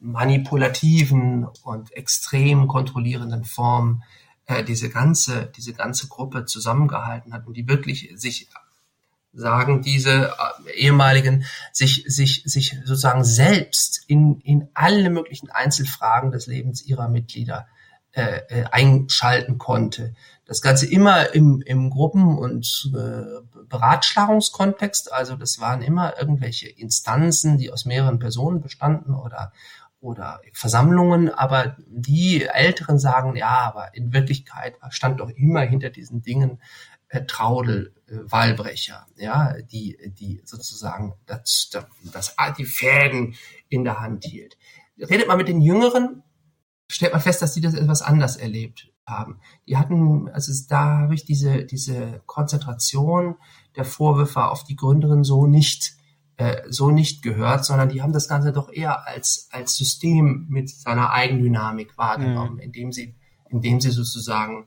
[0.00, 4.02] manipulativen und extrem kontrollierenden Form
[4.66, 8.48] diese ganze, diese ganze Gruppe zusammengehalten hat und die wirklich sich
[9.32, 10.34] sagen diese
[10.66, 17.08] äh, ehemaligen sich sich sich sozusagen selbst in in alle möglichen Einzelfragen des Lebens ihrer
[17.08, 17.68] Mitglieder
[18.12, 20.14] äh, äh, einschalten konnte.
[20.44, 25.12] Das Ganze immer im, im Gruppen- und äh, Beratschlagungskontext.
[25.12, 29.52] Also das waren immer irgendwelche Instanzen, die aus mehreren Personen bestanden oder
[30.00, 36.22] oder Versammlungen, aber die Älteren sagen, ja, aber in Wirklichkeit stand doch immer hinter diesen
[36.22, 36.60] Dingen
[37.08, 41.70] äh, Traudel, äh, Wahlbrecher, ja, die, die sozusagen das,
[42.12, 43.34] das, die Fäden
[43.68, 44.56] in der Hand hielt.
[44.98, 46.22] Redet man mit den Jüngeren,
[46.88, 49.40] stellt man fest, dass die das etwas anders erlebt haben.
[49.66, 53.36] Die hatten, also da habe ich diese, diese Konzentration
[53.76, 55.94] der Vorwürfe auf die Gründerin so nicht
[56.68, 61.12] so nicht gehört, sondern die haben das Ganze doch eher als, als System mit seiner
[61.12, 62.60] Eigendynamik wahrgenommen, mhm.
[62.60, 63.14] indem sie,
[63.48, 64.66] indem sie sozusagen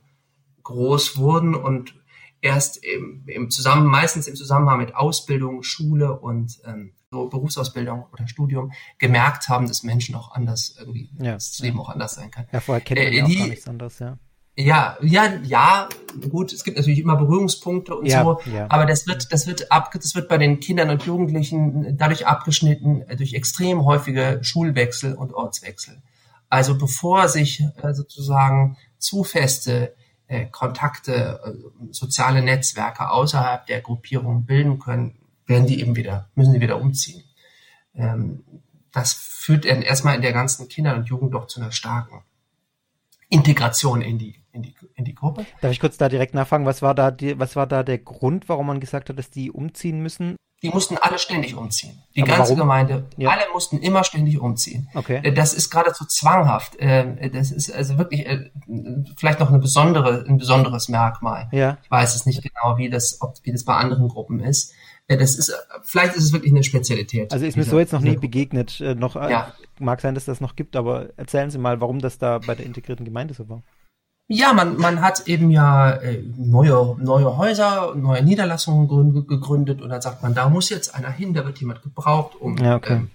[0.63, 1.95] groß wurden und
[2.41, 8.27] erst im, im Zusammen, meistens im Zusammenhang mit Ausbildung, Schule und ähm, so Berufsausbildung oder
[8.27, 11.33] Studium gemerkt haben, dass Menschen auch anders irgendwie, Ja.
[11.33, 12.45] das Leben auch anders sein kann.
[12.51, 14.17] Ja, vorher kennt man Äh, ja auch die- gar nichts anderes, ja.
[14.55, 15.89] Ja, ja, ja,
[16.29, 18.67] gut, es gibt natürlich immer Berührungspunkte und Ja, so, ja.
[18.69, 23.01] aber das wird, das wird ab, das wird bei den Kindern und Jugendlichen dadurch abgeschnitten,
[23.09, 26.01] äh, durch extrem häufige Schulwechsel und Ortswechsel.
[26.49, 29.95] Also bevor sich äh, sozusagen zu feste
[30.27, 36.61] äh, Kontakte, soziale Netzwerke außerhalb der Gruppierung bilden können, werden die eben wieder, müssen die
[36.61, 37.23] wieder umziehen.
[37.95, 38.43] Ähm,
[38.91, 42.21] das führt dann erstmal in der ganzen Kinder- und Jugend doch zu einer starken
[43.29, 45.45] Integration in die, in die, in die Gruppe.
[45.61, 48.47] Darf ich kurz da direkt nachfragen, was war da die, was war da der Grund,
[48.47, 50.35] warum man gesagt hat, dass die umziehen müssen?
[50.61, 52.01] Die mussten alle ständig umziehen.
[52.15, 52.59] Die Aber ganze warum?
[52.59, 53.31] Gemeinde, Ja.
[53.31, 54.87] alle mussten immer ständig umziehen.
[54.95, 55.19] Okay.
[55.21, 56.77] Äh, Das ist geradezu zwanghaft.
[56.77, 58.49] Äh, Das ist also wirklich äh,
[59.17, 61.49] vielleicht noch eine besondere, ein besonderes Merkmal.
[61.51, 61.77] Ja.
[61.83, 64.71] Ich weiß es nicht genau, wie das, ob, wie das bei anderen Gruppen ist.
[65.07, 67.33] Äh, Das ist, vielleicht ist es wirklich eine Spezialität.
[67.33, 68.79] Also ist mir so jetzt noch nie begegnet.
[68.95, 69.51] Noch, Ja.
[69.79, 72.65] Mag sein, dass das noch gibt, aber erzählen Sie mal, warum das da bei der
[72.65, 73.63] integrierten Gemeinde so war.
[74.27, 79.89] Ja, man, man hat eben ja äh, neue, neue Häuser, neue Niederlassungen grün- gegründet und
[79.89, 82.93] dann sagt man, da muss jetzt einer hin, da wird jemand gebraucht, um Ja, okay.
[82.93, 83.11] ähm,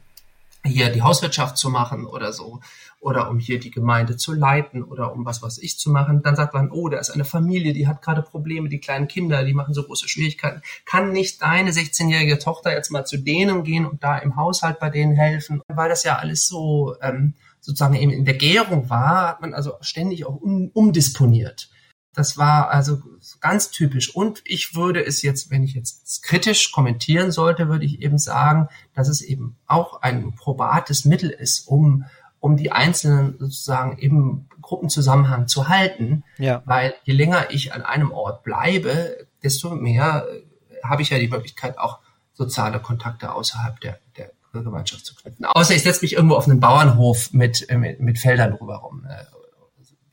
[0.64, 2.60] hier die Hauswirtschaft zu machen oder so
[3.00, 6.20] oder um hier die Gemeinde zu leiten oder um was weiß ich zu machen.
[6.22, 9.44] Dann sagt man, oh, da ist eine Familie, die hat gerade Probleme, die kleinen Kinder,
[9.44, 10.62] die machen so große Schwierigkeiten.
[10.84, 14.90] Kann nicht deine 16-jährige Tochter jetzt mal zu denen gehen und da im Haushalt bei
[14.90, 15.62] denen helfen?
[15.68, 17.34] Weil das ja alles so ähm,
[17.68, 21.68] sozusagen eben in der Gärung war, hat man also ständig auch um, umdisponiert.
[22.14, 23.02] Das war also
[23.42, 24.14] ganz typisch.
[24.14, 28.68] Und ich würde es jetzt, wenn ich jetzt kritisch kommentieren sollte, würde ich eben sagen,
[28.94, 32.06] dass es eben auch ein probates Mittel ist, um,
[32.40, 36.24] um die einzelnen sozusagen im Gruppenzusammenhang zu halten.
[36.38, 36.62] Ja.
[36.64, 41.28] Weil je länger ich an einem Ort bleibe, desto mehr äh, habe ich ja die
[41.28, 41.98] Möglichkeit, auch
[42.32, 45.44] soziale Kontakte außerhalb der, der Gemeinschaft zu knüpfen.
[45.44, 49.06] Außer ich setze mich irgendwo auf einen Bauernhof mit, mit, mit Feldern drüber rum.
[49.08, 49.24] Äh,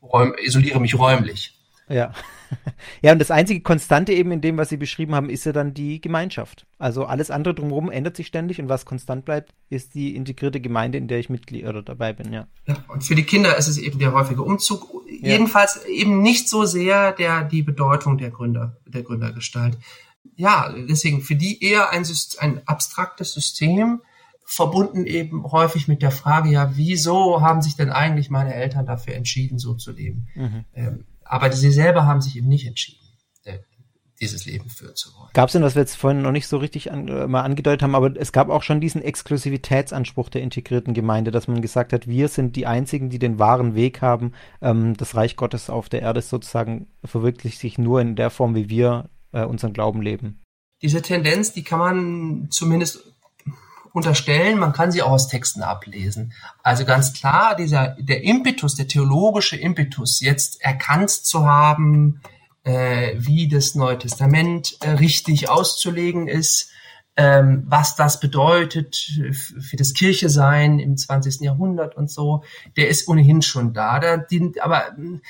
[0.04, 1.56] räum, isoliere mich räumlich.
[1.88, 2.12] Ja.
[3.02, 5.74] Ja, und das einzige Konstante eben in dem, was Sie beschrieben haben, ist ja dann
[5.74, 6.64] die Gemeinschaft.
[6.78, 10.96] Also alles andere drumherum ändert sich ständig und was konstant bleibt, ist die integrierte Gemeinde,
[10.98, 12.46] in der ich Mitglied oder dabei bin, ja.
[12.66, 15.04] Ja, und für die Kinder ist es eben der häufige Umzug.
[15.08, 19.76] Jedenfalls eben nicht so sehr der, die Bedeutung der Gründer, der Gründergestalt.
[20.36, 22.04] Ja, deswegen für die eher ein,
[22.38, 24.02] ein abstraktes System,
[24.46, 29.14] verbunden eben häufig mit der Frage, ja, wieso haben sich denn eigentlich meine Eltern dafür
[29.14, 30.28] entschieden, so zu leben?
[30.72, 33.04] Ähm, aber sie selber haben sich eben nicht entschieden,
[33.42, 33.58] äh,
[34.20, 35.30] dieses Leben führen zu wollen.
[35.34, 37.82] Gab es denn, was wir jetzt vorhin noch nicht so richtig an, äh, mal angedeutet
[37.82, 42.06] haben, aber es gab auch schon diesen Exklusivitätsanspruch der integrierten Gemeinde, dass man gesagt hat,
[42.06, 44.32] wir sind die Einzigen, die den wahren Weg haben.
[44.62, 48.70] Ähm, das Reich Gottes auf der Erde sozusagen verwirklicht sich nur in der Form, wie
[48.70, 50.40] wir äh, unseren Glauben leben.
[50.82, 53.15] Diese Tendenz, die kann man zumindest
[53.96, 56.34] unterstellen, man kann sie auch aus Texten ablesen.
[56.62, 62.20] Also ganz klar, dieser, der Impetus, der theologische Impetus, jetzt erkannt zu haben,
[62.62, 66.70] äh, wie das Neue Testament äh, richtig auszulegen ist,
[67.16, 68.96] ähm, was das bedeutet
[69.32, 71.40] für das Kirchesein im 20.
[71.40, 72.44] Jahrhundert und so,
[72.76, 73.98] der ist ohnehin schon da.
[73.98, 75.20] da die, aber mh,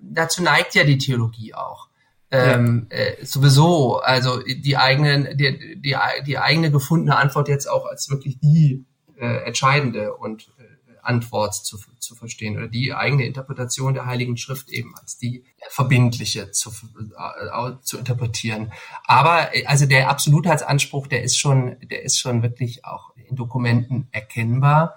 [0.00, 1.85] dazu neigt ja die Theologie auch.
[2.30, 5.96] Ähm, äh, sowieso, also die eigenen, die, die,
[6.26, 8.84] die eigene gefundene Antwort jetzt auch als wirklich die
[9.16, 10.64] äh, entscheidende und äh,
[11.06, 16.50] Antwort zu, zu verstehen oder die eigene Interpretation der Heiligen Schrift eben als die verbindliche
[16.50, 18.72] zu, äh, zu interpretieren.
[19.04, 24.08] Aber äh, also der Absolutheitsanspruch, der ist schon, der ist schon wirklich auch in Dokumenten
[24.10, 24.96] erkennbar.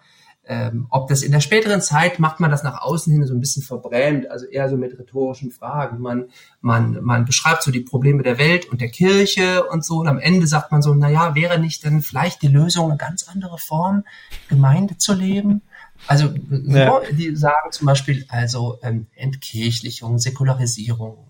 [0.52, 3.40] Ähm, ob das in der späteren Zeit macht man das nach außen hin so ein
[3.40, 6.00] bisschen verbrämt, also eher so mit rhetorischen Fragen.
[6.00, 6.30] Man,
[6.60, 10.18] man, man beschreibt so die Probleme der Welt und der Kirche und so und am
[10.18, 13.60] Ende sagt man so, na ja, wäre nicht denn vielleicht die Lösung eine ganz andere
[13.60, 14.06] Form,
[14.48, 15.62] Gemeinde zu leben?
[16.08, 17.00] Also so, Ja.
[17.12, 21.30] die sagen zum Beispiel also ähm, Entkirchlichung, Säkularisierung,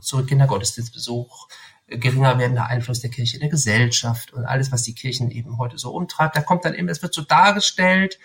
[0.00, 1.48] zurück in der Gottesdienstbesuch,
[1.86, 5.56] äh, geringer werdender Einfluss der Kirche in der Gesellschaft und alles, was die Kirchen eben
[5.56, 6.36] heute so umtreibt.
[6.36, 8.18] Da kommt dann eben, es wird so dargestellt,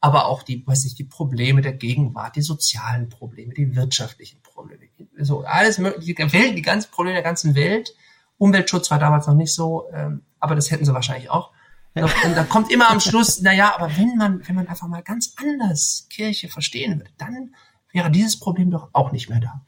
[0.00, 4.88] aber auch die, weiß nicht, die Probleme der Gegenwart, die sozialen Probleme, die wirtschaftlichen Probleme,
[5.18, 7.94] so alles mögliche, die Welt, die ganzen Probleme der ganzen Welt.
[8.38, 11.50] Umweltschutz war damals noch nicht so, ähm, aber das hätten sie wahrscheinlich auch.
[11.94, 15.02] Und da kommt immer am Schluss, na ja, aber wenn man, wenn man einfach mal
[15.02, 17.54] ganz anders Kirche verstehen würde, dann
[17.92, 19.64] wäre dieses Problem doch auch nicht mehr da.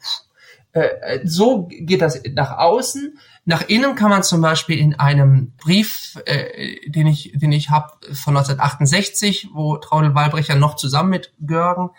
[0.72, 3.18] Äh, so geht das nach außen.
[3.50, 7.94] Nach innen kann man zum Beispiel in einem Brief, äh, den ich, den ich habe
[8.12, 11.90] von 1968, wo Traudel Walbrecher noch zusammen mit Görgen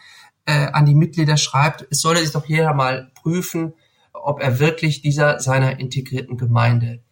[0.45, 3.73] äh, an die Mitglieder schreibt, es solle sich doch jeder mal prüfen,
[4.13, 7.03] ob er wirklich dieser seiner integrierten Gemeinde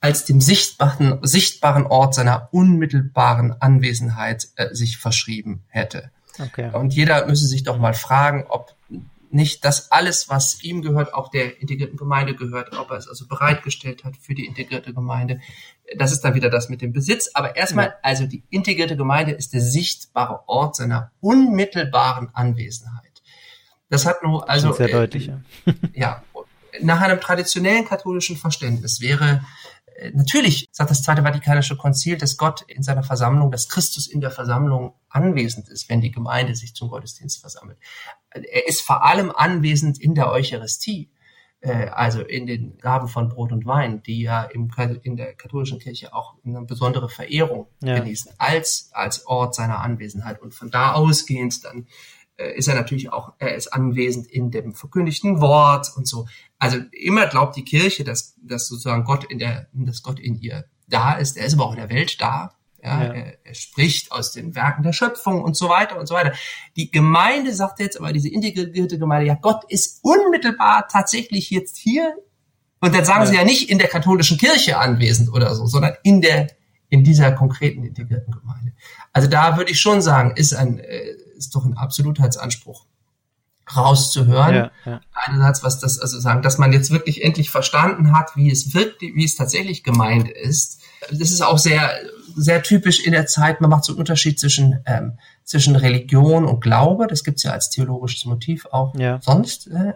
[0.00, 6.10] als dem sichtbaren, sichtbaren Ort seiner unmittelbaren Anwesenheit äh, sich verschrieben hätte.
[6.40, 6.70] Okay.
[6.72, 8.74] Und jeder müsse sich doch mal fragen, ob
[9.36, 13.28] nicht das alles, was ihm gehört, auch der integrierten Gemeinde gehört, ob er es also
[13.28, 15.40] bereitgestellt hat für die integrierte Gemeinde.
[15.96, 17.30] Das ist dann wieder das mit dem Besitz.
[17.34, 17.94] Aber erstmal, ja.
[18.02, 23.22] also die integrierte Gemeinde ist der sichtbare Ort seiner unmittelbaren Anwesenheit.
[23.88, 25.28] Das hat nur also sehr deutlich.
[25.28, 25.38] Äh,
[25.94, 26.22] ja,
[26.80, 29.44] nach einem traditionellen katholischen Verständnis wäre
[30.12, 34.30] natürlich sagt das Zweite Vatikanische Konzil, dass Gott in seiner Versammlung, dass Christus in der
[34.30, 37.78] Versammlung anwesend ist, wenn die Gemeinde sich zum Gottesdienst versammelt.
[38.30, 41.10] Er ist vor allem anwesend in der Eucharistie,
[41.60, 44.70] äh, also in den Gaben von Brot und Wein, die ja im,
[45.02, 47.98] in der katholischen Kirche auch eine besondere Verehrung ja.
[47.98, 50.40] genießen, als, als Ort seiner Anwesenheit.
[50.40, 51.86] Und von da ausgehend dann äh,
[52.38, 56.26] ist er natürlich auch, er ist anwesend in dem verkündigten Wort und so.
[56.58, 60.64] Also immer glaubt die Kirche, dass, dass sozusagen Gott in der, dass Gott in ihr
[60.88, 61.36] da ist.
[61.36, 62.52] Er ist aber auch in der Welt da.
[62.82, 63.12] Ja, ja.
[63.14, 66.32] Er, er, spricht aus den Werken der Schöpfung und so weiter und so weiter.
[66.76, 72.14] Die Gemeinde sagt jetzt aber, diese integrierte Gemeinde, ja, Gott ist unmittelbar tatsächlich jetzt hier.
[72.80, 73.26] Und dann sagen ja.
[73.26, 76.48] sie ja nicht in der katholischen Kirche anwesend oder so, sondern in der,
[76.88, 78.72] in dieser konkreten integrierten Gemeinde.
[79.12, 82.86] Also da würde ich schon sagen, ist ein, äh, ist doch ein Absolutheitsanspruch
[83.74, 84.54] rauszuhören.
[84.54, 85.00] Ja, ja.
[85.12, 89.14] Einerseits, was das, also sagen, dass man jetzt wirklich endlich verstanden hat, wie es wirklich,
[89.14, 90.80] wie es tatsächlich gemeint ist.
[91.10, 91.90] Das ist auch sehr,
[92.36, 93.60] sehr typisch in der Zeit.
[93.60, 97.08] Man macht so einen Unterschied zwischen, ähm, zwischen Religion und Glaube.
[97.08, 99.20] Das gibt's ja als theologisches Motiv auch ja.
[99.20, 99.66] sonst.
[99.68, 99.94] Äh,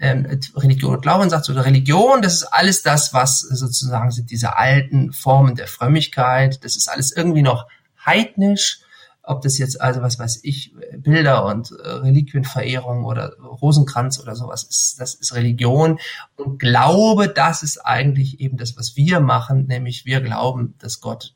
[0.00, 4.30] ähm, Religion und Glaube und sagt so, Religion, das ist alles das, was sozusagen sind
[4.30, 6.64] diese alten Formen der Frömmigkeit.
[6.64, 7.68] Das ist alles irgendwie noch
[8.04, 8.81] heidnisch
[9.22, 14.64] ob das jetzt also was weiß ich Bilder und äh, Reliquienverehrung oder Rosenkranz oder sowas
[14.64, 15.98] ist, das ist Religion
[16.36, 21.34] und Glaube, das ist eigentlich eben das, was wir machen, nämlich wir glauben, dass Gott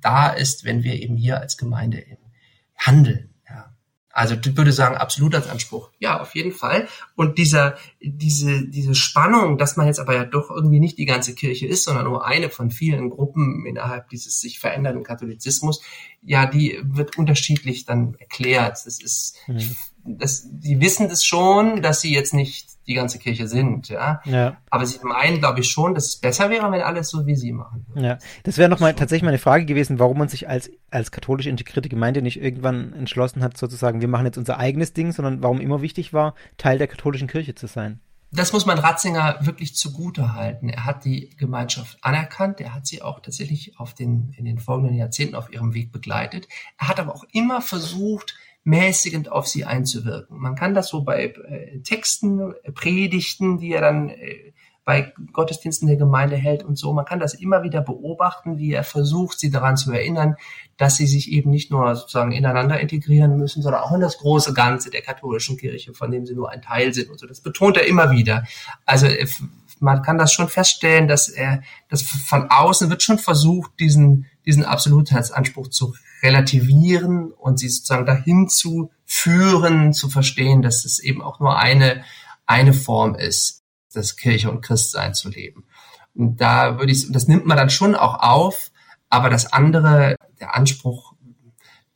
[0.00, 2.04] da ist, wenn wir eben hier als Gemeinde
[2.76, 3.29] handeln.
[4.20, 5.88] Also ich würde sagen, absolut als Anspruch.
[5.98, 6.88] Ja, auf jeden Fall.
[7.16, 11.34] Und dieser, diese, diese Spannung, dass man jetzt aber ja doch irgendwie nicht die ganze
[11.34, 15.80] Kirche ist, sondern nur eine von vielen Gruppen innerhalb dieses sich verändernden Katholizismus,
[16.20, 18.72] ja, die wird unterschiedlich dann erklärt.
[18.84, 23.46] Das ist, mhm das, die wissen das schon, dass sie jetzt nicht die ganze Kirche
[23.46, 24.20] sind, ja.
[24.24, 24.56] ja.
[24.68, 27.52] Aber sie meinen, glaube ich, schon, dass es besser wäre, wenn alles so wie sie
[27.52, 27.86] machen.
[27.94, 31.88] Ja, das wäre nochmal tatsächlich meine Frage gewesen, warum man sich als, als katholisch integrierte
[31.88, 35.82] Gemeinde nicht irgendwann entschlossen hat, sozusagen, wir machen jetzt unser eigenes Ding, sondern warum immer
[35.82, 38.00] wichtig war, Teil der katholischen Kirche zu sein.
[38.32, 40.68] Das muss man Ratzinger wirklich zugute halten.
[40.68, 44.96] Er hat die Gemeinschaft anerkannt, er hat sie auch tatsächlich auf den, in den folgenden
[44.96, 46.46] Jahrzehnten auf ihrem Weg begleitet.
[46.78, 50.38] Er hat aber auch immer versucht, mäßigend auf sie einzuwirken.
[50.38, 54.52] Man kann das so bei äh, Texten, äh, Predigten, die er dann äh,
[54.84, 56.92] bei Gottesdiensten der Gemeinde hält und so.
[56.92, 60.36] Man kann das immer wieder beobachten, wie er versucht, sie daran zu erinnern,
[60.78, 64.52] dass sie sich eben nicht nur sozusagen ineinander integrieren müssen, sondern auch in das große
[64.52, 67.26] Ganze der katholischen Kirche, von dem sie nur ein Teil sind und so.
[67.26, 68.44] Das betont er immer wieder.
[68.84, 69.06] Also
[69.80, 74.64] man kann das schon feststellen, dass er, dass von außen wird schon versucht, diesen, diesen
[74.64, 81.40] Absolutheitsanspruch zu relativieren und sie sozusagen dahin zu führen, zu verstehen, dass es eben auch
[81.40, 82.04] nur eine,
[82.46, 83.62] eine Form ist,
[83.92, 85.64] das Kirche und Christsein zu leben.
[86.14, 88.70] Und da würde ich, das nimmt man dann schon auch auf,
[89.08, 91.09] aber das andere, der Anspruch,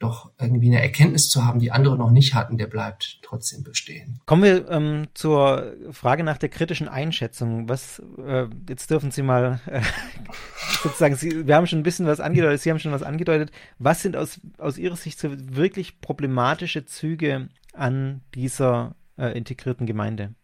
[0.04, 4.20] doch irgendwie eine Erkenntnis zu haben, die andere noch nicht hatten, der bleibt trotzdem bestehen.
[4.26, 7.68] Kommen wir ähm, zur Frage nach der kritischen Einschätzung.
[7.68, 9.80] Was, äh, jetzt dürfen Sie mal äh,
[10.82, 13.50] sozusagen, Sie, wir haben schon ein bisschen was angedeutet, Sie haben schon was angedeutet.
[13.78, 20.34] Was sind aus, aus Ihrer Sicht so wirklich problematische Züge an dieser äh, integrierten Gemeinde?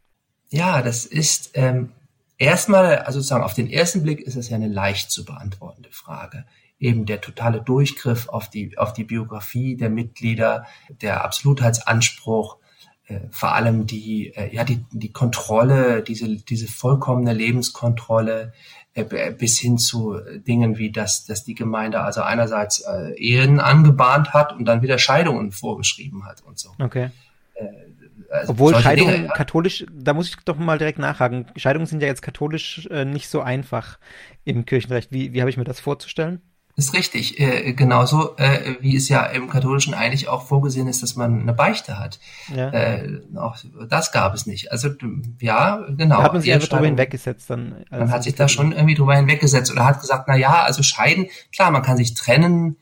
[0.51, 1.93] Ja, das ist ähm,
[2.39, 6.45] erstmal, also sozusagen auf den ersten Blick ist es ja eine leicht zu beantwortende Frage
[6.81, 12.57] eben der totale Durchgriff auf die, auf die Biografie der Mitglieder, der Absolutheitsanspruch,
[13.07, 18.55] äh, vor allem die, äh, ja, die, die Kontrolle, diese, diese vollkommene Lebenskontrolle,
[18.95, 24.33] äh, bis hin zu Dingen wie, dass, dass die Gemeinde also einerseits äh, Ehen angebahnt
[24.33, 26.71] hat und dann wieder Scheidungen vorgeschrieben hat und so.
[26.79, 27.11] Okay.
[27.55, 27.67] Äh,
[28.31, 29.33] also Obwohl Scheidungen Dinge, ja.
[29.33, 31.47] katholisch, da muss ich doch mal direkt nachhaken.
[31.57, 33.99] Scheidungen sind ja jetzt katholisch äh, nicht so einfach
[34.45, 35.13] im Kirchenrecht.
[35.13, 36.41] Wie, wie habe ich mir das vorzustellen?
[36.77, 41.15] Ist richtig, äh, genauso äh, wie es ja im Katholischen eigentlich auch vorgesehen ist, dass
[41.15, 42.21] man eine Beichte hat.
[42.55, 42.71] Ja.
[42.71, 43.57] Äh, auch
[43.89, 44.73] das gab es nicht.
[44.73, 44.89] Also
[45.41, 46.19] ja, genau.
[46.19, 47.85] Da hat man sich einfach drüber hinweggesetzt dann.
[47.91, 51.27] Man hat sich da schon irgendwie drüber hinweggesetzt oder hat gesagt, na ja, also scheiden,
[51.53, 52.77] klar, man kann sich trennen,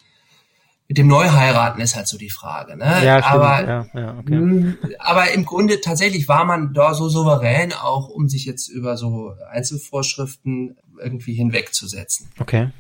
[0.89, 2.77] mit dem Neuheiraten ist halt so die Frage.
[2.77, 2.87] Ne?
[3.05, 3.35] Ja, stimmt.
[3.35, 4.75] aber, ja, ja, okay.
[4.99, 9.35] aber im Grunde tatsächlich war man da so souverän, auch um sich jetzt über so
[9.51, 12.29] Einzelvorschriften irgendwie hinwegzusetzen.
[12.41, 12.71] okay.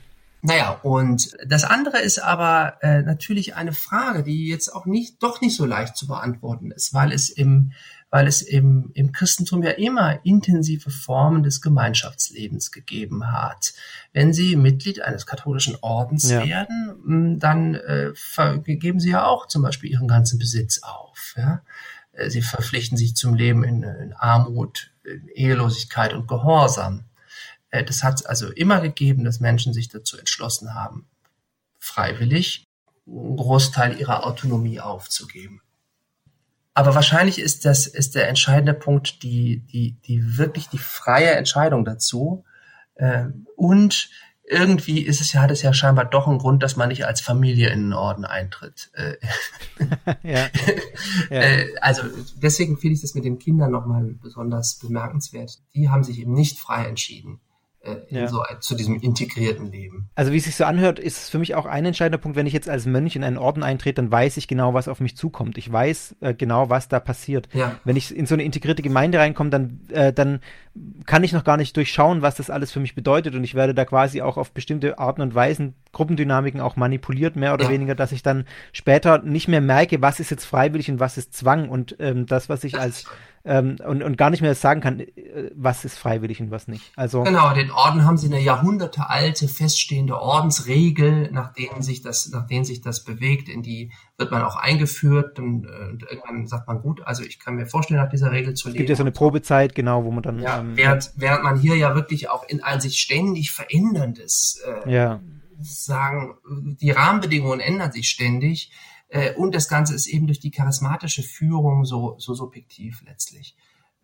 [0.40, 5.40] Naja, und das andere ist aber äh, natürlich eine Frage, die jetzt auch nicht, doch
[5.40, 7.72] nicht so leicht zu beantworten ist, weil es im,
[8.10, 13.74] weil es im, im Christentum ja immer intensive Formen des Gemeinschaftslebens gegeben hat.
[14.12, 16.46] Wenn Sie Mitglied eines katholischen Ordens Ja.
[16.46, 18.12] werden, mh, dann äh,
[18.76, 21.34] geben Sie ja auch zum Beispiel Ihren ganzen Besitz auf.
[21.36, 21.62] Ja?
[22.12, 27.04] Äh, Sie verpflichten sich zum Leben in, in Armut, in Ehelosigkeit und Gehorsam.
[27.70, 31.06] Äh, Das hat es also immer gegeben, dass Menschen sich dazu entschlossen haben,
[31.78, 32.64] freiwillig
[33.06, 35.62] einen Großteil ihrer Autonomie aufzugeben.
[36.74, 41.84] Aber wahrscheinlich ist das ist der entscheidende Punkt die die die wirklich die freie Entscheidung
[41.84, 42.44] dazu
[42.94, 43.24] äh,
[43.56, 44.10] und
[44.44, 47.20] irgendwie ist es ja hat es ja scheinbar doch einen Grund, dass man nicht als
[47.20, 48.90] Familie in den Orden eintritt.
[48.94, 49.16] Äh,
[50.22, 50.48] Ja.
[51.30, 51.40] ja.
[51.40, 52.02] äh, also
[52.36, 55.58] deswegen finde ich das mit den Kindern nochmal besonders bemerkenswert.
[55.74, 57.40] Die haben sich eben nicht frei entschieden
[58.10, 58.26] Ja.
[58.28, 60.10] so, zu diesem integrierten Leben.
[60.14, 62.46] Also wie es sich so anhört, ist es für mich auch ein entscheidender Punkt, wenn
[62.46, 65.16] ich jetzt als Mönch in einen Orden eintrete, dann weiß ich genau, was auf mich
[65.16, 65.56] zukommt.
[65.58, 67.48] Ich weiß äh, genau, was da passiert.
[67.54, 67.76] Ja.
[67.84, 70.40] Wenn ich in so eine integrierte Gemeinde reinkomme, dann, äh, dann
[71.06, 73.74] kann ich noch gar nicht durchschauen, was das alles für mich bedeutet und ich werde
[73.74, 77.70] da quasi auch auf bestimmte Arten und Weisen, Gruppendynamiken auch manipuliert, mehr oder Ja.
[77.70, 81.32] weniger, dass ich dann später nicht mehr merke, was ist jetzt freiwillig und was ist
[81.34, 83.04] Zwang und ähm, das, was ich als
[83.48, 86.92] ähm, und, und gar nicht mehr sagen kann, äh, was ist freiwillig und was nicht.
[86.96, 92.46] Also Genau, den Orden haben sie eine jahrhundertealte feststehende Ordensregel, nach denen sich das, nach
[92.46, 96.68] denen sich das bewegt, in die wird man auch eingeführt und, äh, und irgendwann sagt
[96.68, 98.78] man gut, also ich kann mir vorstellen, nach dieser Regel zu es leben.
[98.78, 101.74] gibt ja so eine Probezeit, genau, wo man dann ja, ähm, während, während man hier
[101.74, 105.20] ja wirklich auch in ein sich ständig veränderndes äh, ja,
[105.62, 106.34] sagen,
[106.80, 108.70] die Rahmenbedingungen ändern sich ständig
[109.08, 113.56] äh, und das Ganze ist eben durch die charismatische Führung so, so subjektiv letztlich.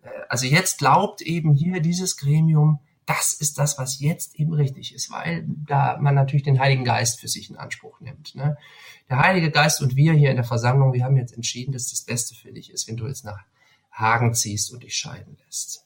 [0.02, 4.94] Äh, also jetzt glaubt eben hier dieses Gremium, das ist das, was jetzt eben richtig
[4.94, 8.34] ist, weil da man natürlich den Heiligen Geist für sich in Anspruch nimmt.
[8.34, 8.56] Ne?
[9.10, 12.02] Der Heilige Geist und wir hier in der Versammlung, wir haben jetzt entschieden, dass das
[12.02, 13.40] Beste für dich ist, wenn du jetzt nach
[13.92, 15.84] Hagen ziehst und dich scheiden lässt.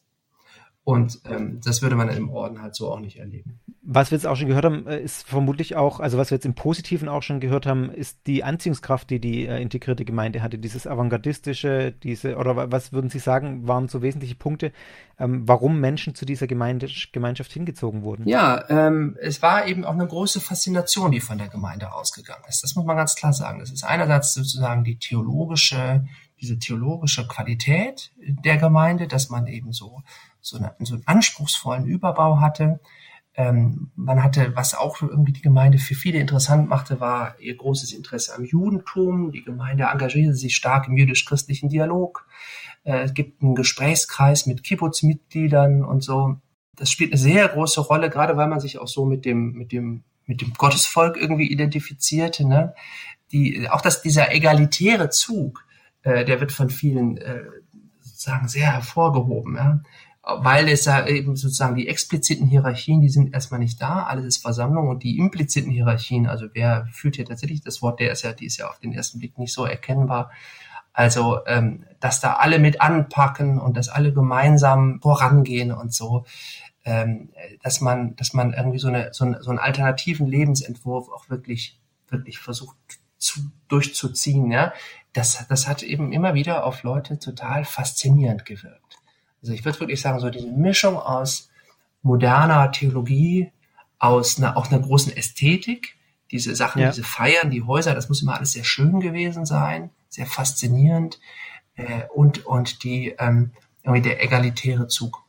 [0.85, 3.61] Und ähm, das würde man im Orden halt so auch nicht erleben.
[3.91, 6.45] Was wir jetzt auch schon gehört haben, äh, ist vermutlich auch, also was wir jetzt
[6.45, 10.59] im Positiven auch schon gehört haben, ist die Anziehungskraft, die die äh, integrierte Gemeinde hatte,
[10.59, 14.73] dieses avantgardistische, diese, oder wa- was würden Sie sagen, waren so wesentliche Punkte,
[15.19, 18.29] ähm, warum Menschen zu dieser Gemeinde, Gemeinschaft hingezogen wurden?
[18.29, 22.63] Ja, ähm, es war eben auch eine große Faszination, die von der Gemeinde ausgegangen ist.
[22.63, 23.59] Das muss man ganz klar sagen.
[23.59, 26.05] Das ist einerseits sozusagen die theologische,
[26.43, 30.03] diese theologische Qualität der Gemeinde, dass man eben so,
[30.43, 32.81] so, eine, so einen anspruchsvollen Überbau hatte.
[33.39, 37.93] Ähm, man hatte, was auch irgendwie die Gemeinde für viele interessant machte, war ihr großes
[37.93, 39.33] Interesse am Judentum.
[39.33, 42.27] Die Gemeinde engagierte sich stark im jüdisch-christlichen Dialog.
[42.85, 46.37] Äh, es gibt einen Gesprächskreis mit Kibbutz-Mitgliedern und so
[46.79, 49.73] das spielt eine sehr große Rolle, gerade weil man sich auch so mit dem, mit
[49.73, 52.47] dem, mit dem Gottesvolk irgendwie identifizierte.
[52.47, 52.75] Ne?
[53.33, 55.67] Die, auch dass dieser egalitäre Zug,
[56.03, 57.45] äh, der wird von vielen äh,
[58.01, 59.81] sozusagen sehr hervorgehoben, ja?
[60.29, 64.43] Weil es ja eben sozusagen die expliziten Hierarchien, die sind erstmal nicht da, alles ist
[64.43, 68.33] Versammlung und die impliziten Hierarchien, also wer führt hier tatsächlich das Wort, der ist ja,
[68.35, 70.31] die ist ja auf den ersten Blick nicht so erkennbar.
[70.93, 76.27] Also, ähm, dass da alle mit anpacken und dass alle gemeinsam vorangehen und so,
[76.85, 77.31] ähm,
[77.63, 81.79] dass man, dass man irgendwie so, eine, so, eine, so einen alternativen Lebensentwurf auch wirklich,
[82.09, 82.77] wirklich versucht
[83.17, 84.75] zu, durchzuziehen, ja,
[85.13, 88.99] das, das hat eben immer wieder auf Leute total faszinierend gewirkt.
[89.43, 91.51] Also ich würde wirklich sagen, so diese Mischung aus
[92.03, 93.53] moderner Theologie,
[93.99, 95.97] aus einer, auch einer großen Ästhetik,
[96.31, 96.91] diese Sachen, Ja.
[96.91, 101.19] diese Feiern, die Häuser, das muss immer alles sehr schön gewesen sein, sehr faszinierend
[101.77, 105.25] äh, und und die ähm, irgendwie der egalitäre Zug,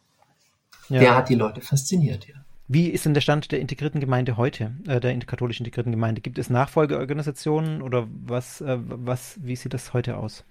[0.89, 0.99] Ja.
[0.99, 2.35] der hat die Leute fasziniert, ja.
[2.71, 6.21] Wie ist denn der Stand der integrierten Gemeinde heute, äh, der katholischen integrierten Gemeinde?
[6.21, 10.43] Gibt es Nachfolgeorganisationen oder was, äh, was, wie sieht das heute aus?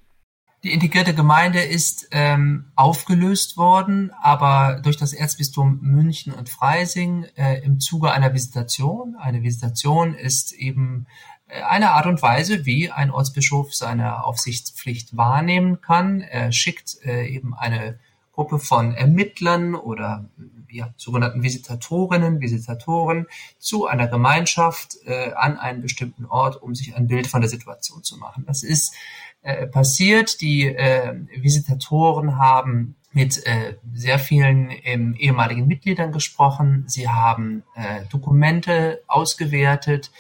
[0.65, 7.63] Die integrierte Gemeinde ist ähm, aufgelöst worden, aber durch das Erzbistum München und Freising äh,
[7.63, 9.15] im Zuge einer Visitation.
[9.15, 11.07] Eine Visitation ist eben
[11.47, 16.23] äh, eine Art und Weise, wie ein Ortsbischof seine Aufsichtspflicht wahrnehmen kann.
[16.23, 18.01] Er schickt äh, eben eine
[18.33, 20.29] Gruppe von Ermittlern oder
[20.71, 23.27] ja, sogenannten Visitatorinnen, Visitatoren
[23.59, 28.03] zu einer Gemeinschaft äh, an einen bestimmten Ort, um sich ein Bild von der Situation
[28.03, 28.45] zu machen.
[28.47, 28.95] Das ist
[29.43, 30.41] äh, passiert.
[30.41, 36.85] Die äh, Visitatoren haben mit äh, sehr vielen ähm, ehemaligen Mitgliedern gesprochen.
[36.87, 40.13] Sie haben äh, Dokumente ausgewertet.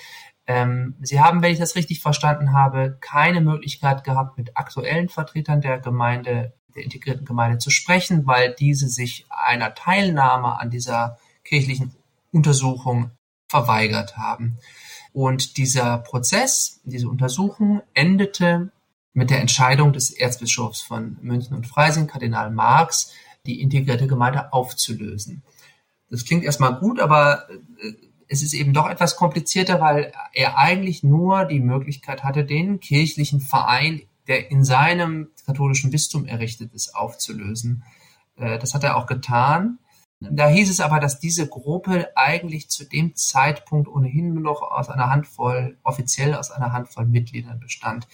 [0.46, 5.60] Ähm, sie haben, wenn ich das richtig verstanden habe, keine Möglichkeit gehabt, mit aktuellen Vertretern
[5.60, 11.94] der Gemeinde, der integrierten Gemeinde zu sprechen, weil diese sich einer Teilnahme an dieser kirchlichen
[12.32, 13.10] Untersuchung
[13.48, 14.58] verweigert haben.
[15.12, 18.70] Und dieser Prozess, diese Untersuchung endete
[19.18, 23.12] mit der Entscheidung des Erzbischofs von München und Freising, Kardinal Marx,
[23.46, 25.42] die integrierte Gemeinde aufzulösen.
[26.08, 27.92] Das klingt erstmal gut, aber äh,
[28.28, 33.40] es ist eben doch etwas komplizierter, weil er eigentlich nur die Möglichkeit hatte, den kirchlichen
[33.40, 37.82] Verein, der in seinem katholischen Bistum errichtet ist, aufzulösen.
[38.36, 39.80] Äh, das hat er auch getan.
[40.20, 44.88] Da hieß es aber, dass diese Gruppe eigentlich zu dem Zeitpunkt ohnehin nur noch aus
[44.88, 48.06] einer Handvoll, offiziell aus einer Handvoll Mitgliedern bestand.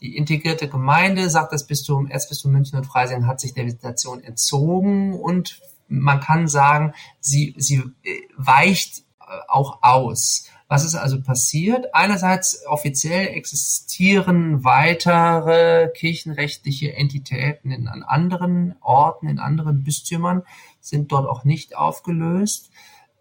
[0.00, 5.12] Die integrierte Gemeinde, sagt das Bistum, Erzbistum München und Freising, hat sich der Visitation entzogen
[5.14, 9.02] und man kann sagen, sie, sie äh, weicht
[9.48, 10.46] auch aus.
[10.68, 11.94] Was ist also passiert?
[11.94, 20.42] Einerseits offiziell existieren weitere kirchenrechtliche Entitäten in, an anderen Orten, in anderen Bistümern,
[20.80, 22.70] sind dort auch nicht aufgelöst.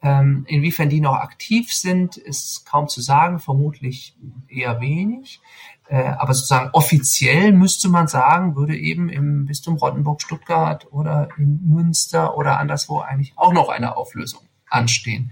[0.01, 4.15] Ähm, inwiefern die noch aktiv sind, ist kaum zu sagen, vermutlich
[4.47, 5.41] eher wenig.
[5.89, 11.61] Äh, aber sozusagen offiziell müsste man sagen, würde eben im Bistum Rottenburg, Stuttgart oder in
[11.65, 15.31] Münster oder anderswo eigentlich auch noch eine Auflösung anstehen.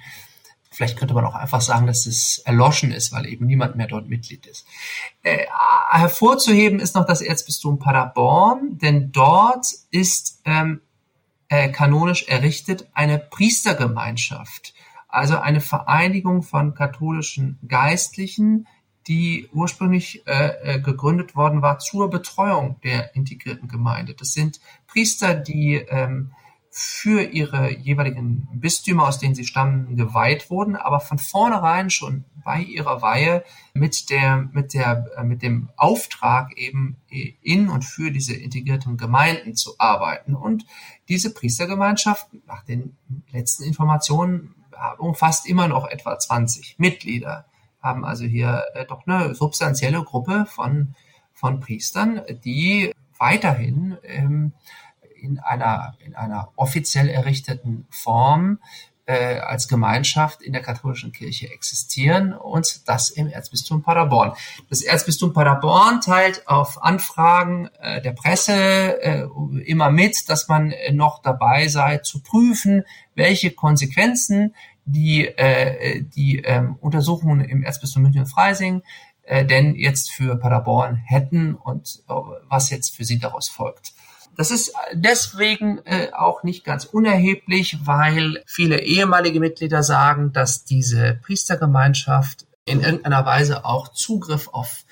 [0.71, 4.09] Vielleicht könnte man auch einfach sagen, dass es erloschen ist, weil eben niemand mehr dort
[4.09, 4.65] Mitglied ist.
[5.21, 5.45] Äh,
[5.91, 10.81] hervorzuheben ist noch das Erzbistum Paderborn, denn dort ist ähm,
[11.49, 14.73] äh, kanonisch errichtet eine Priestergemeinschaft,
[15.07, 18.67] also eine Vereinigung von katholischen Geistlichen,
[19.07, 24.13] die ursprünglich äh, äh gegründet worden war zur Betreuung der integrierten Gemeinde.
[24.13, 26.31] Das sind Priester, die ähm,
[26.69, 32.61] für ihre jeweiligen Bistümer, aus denen sie stammen, geweiht wurden, aber von vornherein schon bei
[32.61, 33.43] ihrer Weihe
[33.73, 39.55] mit der, mit der, äh, mit dem Auftrag eben in und für diese integrierten Gemeinden
[39.55, 40.35] zu arbeiten.
[40.35, 40.65] Und
[41.09, 42.95] diese Priestergemeinschaft, nach den
[43.31, 44.53] letzten Informationen,
[44.97, 47.45] umfasst immer noch etwa 20 Mitglieder,
[47.81, 50.95] haben also hier äh, doch eine substanzielle Gruppe von,
[51.33, 54.53] von Priestern, die weiterhin ähm,
[55.15, 58.59] in einer, in einer offiziell errichteten Form
[59.07, 64.33] äh, als Gemeinschaft in der katholischen Kirche existieren und das im Erzbistum Paderborn.
[64.69, 69.27] Das Erzbistum Paderborn teilt auf Anfragen äh, der Presse äh,
[69.65, 72.83] immer mit, dass man noch dabei sei zu prüfen,
[73.15, 74.53] welche Konsequenzen
[74.87, 78.81] die, äh, die ähm, Untersuchungen im Erzbistum München und Freising
[79.23, 82.13] äh, denn jetzt für Paderborn hätten und äh,
[82.47, 83.93] was jetzt für sie daraus folgt.
[84.37, 91.19] Das ist deswegen äh, auch nicht ganz unerheblich, weil viele ehemalige Mitglieder sagen, dass diese
[91.23, 94.85] Priestergemeinschaft in irgendeiner Weise auch Zugriff auf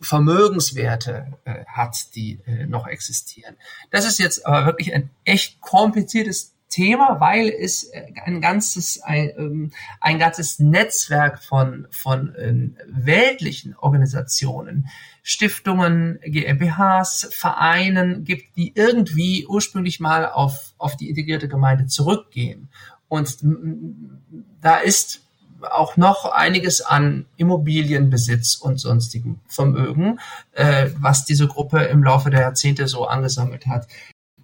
[0.00, 3.56] Vermögenswerte äh, hat, die äh, noch existieren.
[3.90, 9.30] Das ist jetzt aber wirklich ein echt kompliziertes Thema, weil es äh, ein ganzes ein,
[9.36, 14.88] ähm, ein ganzes Netzwerk von von ähm, weltlichen Organisationen,
[15.22, 22.68] Stiftungen, GmbHs, Vereinen gibt, die irgendwie ursprünglich mal auf auf die integrierte Gemeinde zurückgehen.
[23.08, 23.38] Und
[24.60, 25.22] da ist
[25.70, 30.20] auch noch einiges an Immobilienbesitz und sonstigem Vermögen,
[30.52, 33.88] äh, was diese Gruppe im Laufe der Jahrzehnte so angesammelt hat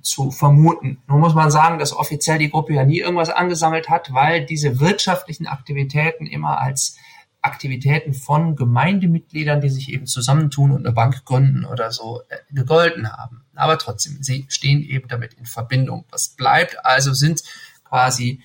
[0.05, 1.03] zu vermuten.
[1.09, 4.79] Nun muss man sagen, dass offiziell die Gruppe ja nie irgendwas angesammelt hat, weil diese
[4.81, 6.97] wirtschaftlichen Aktivitäten immer als
[7.41, 13.13] Aktivitäten von Gemeindemitgliedern, die sich eben zusammentun und eine Bank gründen oder so, äh, gegolten
[13.13, 13.45] haben.
[13.55, 16.05] Aber trotzdem, sie stehen eben damit in Verbindung.
[16.11, 17.43] Was bleibt also sind
[17.85, 18.41] quasi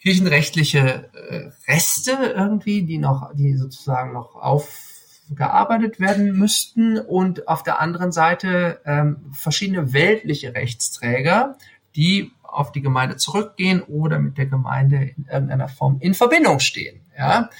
[0.00, 4.87] kirchenrechtliche äh, Reste irgendwie, die noch, die sozusagen noch auf
[5.34, 11.56] gearbeitet werden müssten und auf der anderen Seite ähm, verschiedene weltliche Rechtsträger,
[11.96, 17.00] die auf die Gemeinde zurückgehen oder mit der Gemeinde in irgendeiner Form in Verbindung stehen.
[17.16, 17.50] Ja?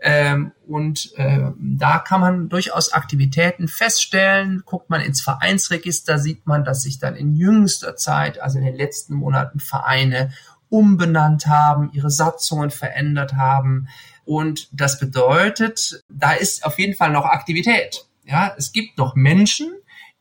[0.00, 4.62] Ähm, und äh, da kann man durchaus Aktivitäten feststellen.
[4.64, 8.76] Guckt man ins Vereinsregister, sieht man, dass sich dann in jüngster Zeit, also in den
[8.76, 10.30] letzten Monaten, Vereine
[10.68, 13.88] umbenannt haben, ihre Satzungen verändert haben,
[14.26, 18.06] und das bedeutet, da ist auf jeden Fall noch Aktivität.
[18.24, 19.72] Ja, es gibt noch Menschen,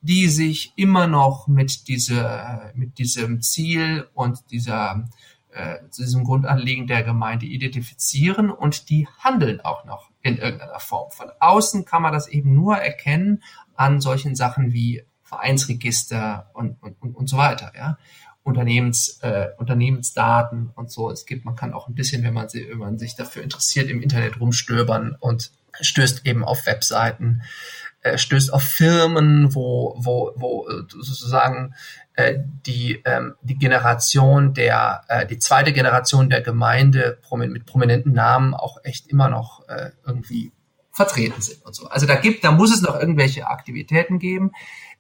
[0.02, 5.10] die sich immer noch mit dieser, mit diesem Ziel und dieser,
[5.52, 11.12] äh, diesem Grundanliegen der Gemeinde identifizieren und die handeln auch noch in irgendeiner Form.
[11.12, 13.42] Von außen kann man das eben nur erkennen
[13.76, 17.74] an solchen Sachen wie Vereinsregister und, und, und, und so weiter.
[17.76, 17.98] Ja.
[18.46, 21.10] Unternehmens, äh, Unternehmensdaten und so.
[21.10, 24.04] Es gibt, man kann auch ein bisschen, wenn man, wenn man sich dafür interessiert, im
[24.04, 27.42] Internet rumstöbern und stößt eben auf Webseiten,
[28.02, 31.74] äh, stößt auf Firmen, wo, wo, wo äh, sozusagen
[32.14, 32.38] äh,
[32.68, 37.18] die, ähm, die Generation der, äh, die zweite Generation der Gemeinde
[37.48, 40.52] mit prominenten Namen auch echt immer noch äh, irgendwie
[40.92, 41.88] vertreten sind und so.
[41.88, 44.52] Also da gibt, da muss es noch irgendwelche Aktivitäten geben.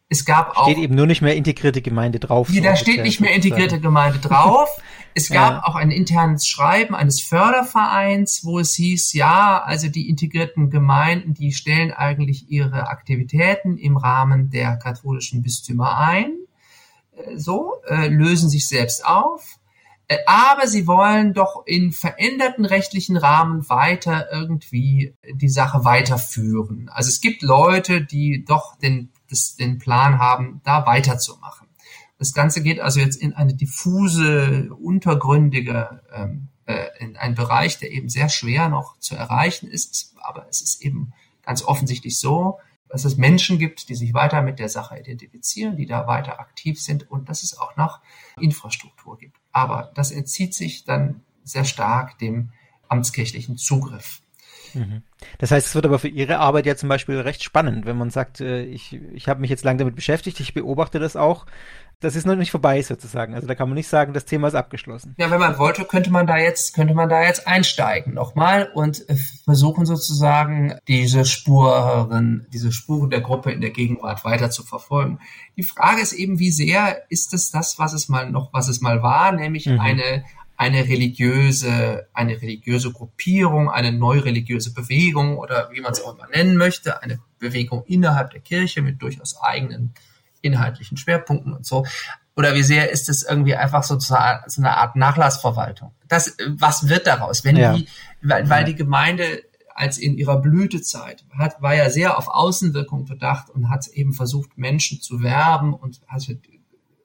[0.07, 0.69] Es gab auch.
[0.69, 2.49] Steht eben nur nicht mehr integrierte Gemeinde drauf.
[2.49, 4.69] Nee, so da steht nicht mehr integrierte Gemeinde drauf.
[5.17, 5.63] Es gab ja.
[5.63, 11.53] auch ein internes Schreiben eines Fördervereins, wo es hieß, ja, also die integrierten Gemeinden, die
[11.53, 16.33] stellen eigentlich ihre Aktivitäten im Rahmen der katholischen Bistümer ein.
[17.15, 19.57] Äh, so, äh, lösen sich selbst auf.
[20.09, 26.89] Äh, aber sie wollen doch in veränderten rechtlichen Rahmen weiter irgendwie die Sache weiterführen.
[26.93, 31.67] Also es gibt Leute, die doch den das, den Plan haben, da weiterzumachen.
[32.17, 37.91] Das Ganze geht also jetzt in eine diffuse, untergründige, ähm, äh, in einen Bereich, der
[37.91, 40.13] eben sehr schwer noch zu erreichen ist.
[40.21, 41.11] Aber es ist eben
[41.43, 45.85] ganz offensichtlich so, dass es Menschen gibt, die sich weiter mit der Sache identifizieren, die
[45.85, 47.99] da weiter aktiv sind und dass es auch noch
[48.39, 49.37] Infrastruktur gibt.
[49.51, 52.51] Aber das entzieht sich dann sehr stark dem
[52.87, 54.21] amtskirchlichen Zugriff.
[54.75, 55.01] Mhm.
[55.37, 58.09] Das heißt, es wird aber für Ihre Arbeit ja zum Beispiel recht spannend, wenn man
[58.09, 61.45] sagt, äh, ich, ich habe mich jetzt lange damit beschäftigt, ich beobachte das auch.
[62.01, 63.33] Das ist noch nicht vorbei sozusagen.
[63.35, 65.15] Also da kann man nicht sagen, das Thema ist abgeschlossen.
[65.17, 69.09] Ja, wenn man wollte, könnte man da jetzt, könnte man da jetzt einsteigen nochmal und
[69.09, 69.15] äh,
[69.45, 75.19] versuchen sozusagen diese Spuren, diese Spuren der Gruppe in der Gegenwart weiter zu verfolgen.
[75.55, 78.81] Die Frage ist eben, wie sehr ist es das, was es mal noch, was es
[78.81, 79.79] mal war, nämlich mhm.
[79.79, 80.25] eine,
[80.57, 86.55] eine religiöse, eine religiöse Gruppierung, eine neureligiöse Bewegung oder wie man es auch immer nennen
[86.55, 89.93] möchte, eine Bewegung innerhalb der Kirche mit durchaus eigenen
[90.41, 91.85] inhaltlichen Schwerpunkten und so.
[92.37, 95.93] Oder wie sehr ist es irgendwie einfach so, so eine Art Nachlassverwaltung?
[96.07, 97.73] Das, was wird daraus, wenn ja.
[97.73, 97.87] die,
[98.21, 99.43] weil, weil die Gemeinde
[99.73, 104.57] als in ihrer Blütezeit hat, war ja sehr auf Außenwirkung bedacht und hat eben versucht,
[104.57, 106.39] Menschen zu werben und hatte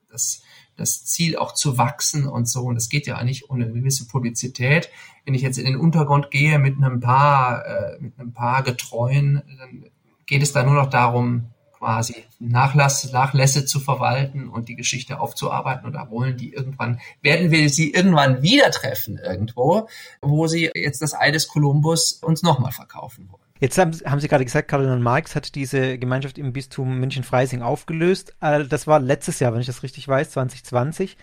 [0.09, 0.41] das
[0.81, 2.63] das Ziel auch zu wachsen und so.
[2.63, 4.89] Und es geht ja eigentlich um eine gewisse Publizität.
[5.25, 9.41] Wenn ich jetzt in den Untergrund gehe mit einem paar, äh, mit einem paar Getreuen,
[9.57, 9.85] dann
[10.25, 11.51] geht es da nur noch darum,
[11.81, 17.69] quasi Nachlass, Nachlässe zu verwalten und die Geschichte aufzuarbeiten oder wollen die irgendwann, werden wir
[17.69, 19.87] sie irgendwann wieder treffen irgendwo,
[20.21, 23.50] wo sie jetzt das Ei des Kolumbus uns nochmal verkaufen wollen.
[23.61, 28.35] Jetzt haben, haben Sie gerade gesagt, Kardinal Marx hat diese Gemeinschaft im Bistum München-Freising aufgelöst.
[28.41, 31.15] Äh, das war letztes Jahr, wenn ich das richtig weiß, 2020.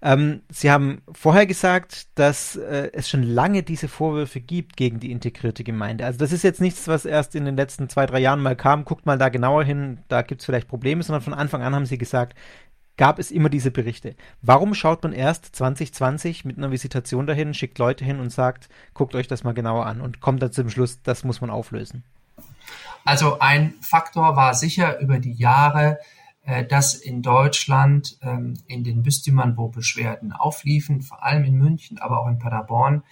[0.00, 5.12] Ähm, Sie haben vorher gesagt, dass äh, es schon lange diese Vorwürfe gibt gegen die
[5.12, 6.06] integrierte Gemeinde.
[6.06, 8.86] Also das ist jetzt nichts, was erst in den letzten zwei, drei Jahren mal kam.
[8.86, 11.86] Guckt mal da genauer hin, da gibt es vielleicht Probleme, sondern von Anfang an haben
[11.86, 12.38] Sie gesagt,
[13.02, 14.14] gab es immer diese Berichte.
[14.42, 19.16] Warum schaut man erst 2020 mit einer Visitation dahin, schickt Leute hin und sagt, guckt
[19.16, 22.04] euch das mal genauer an und kommt dann zum Schluss, das muss man auflösen?
[23.04, 25.98] Also ein Faktor war sicher über die Jahre,
[26.44, 31.98] äh, dass in Deutschland ähm, in den Bistümern, wo Beschwerden aufliefen, vor allem in München,
[31.98, 33.02] aber auch in Paderborn,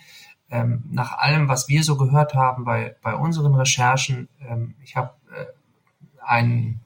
[0.52, 5.14] ähm, nach allem, was wir so gehört haben bei, bei unseren Recherchen, ähm, ich habe
[5.36, 5.46] äh,
[6.24, 6.78] einen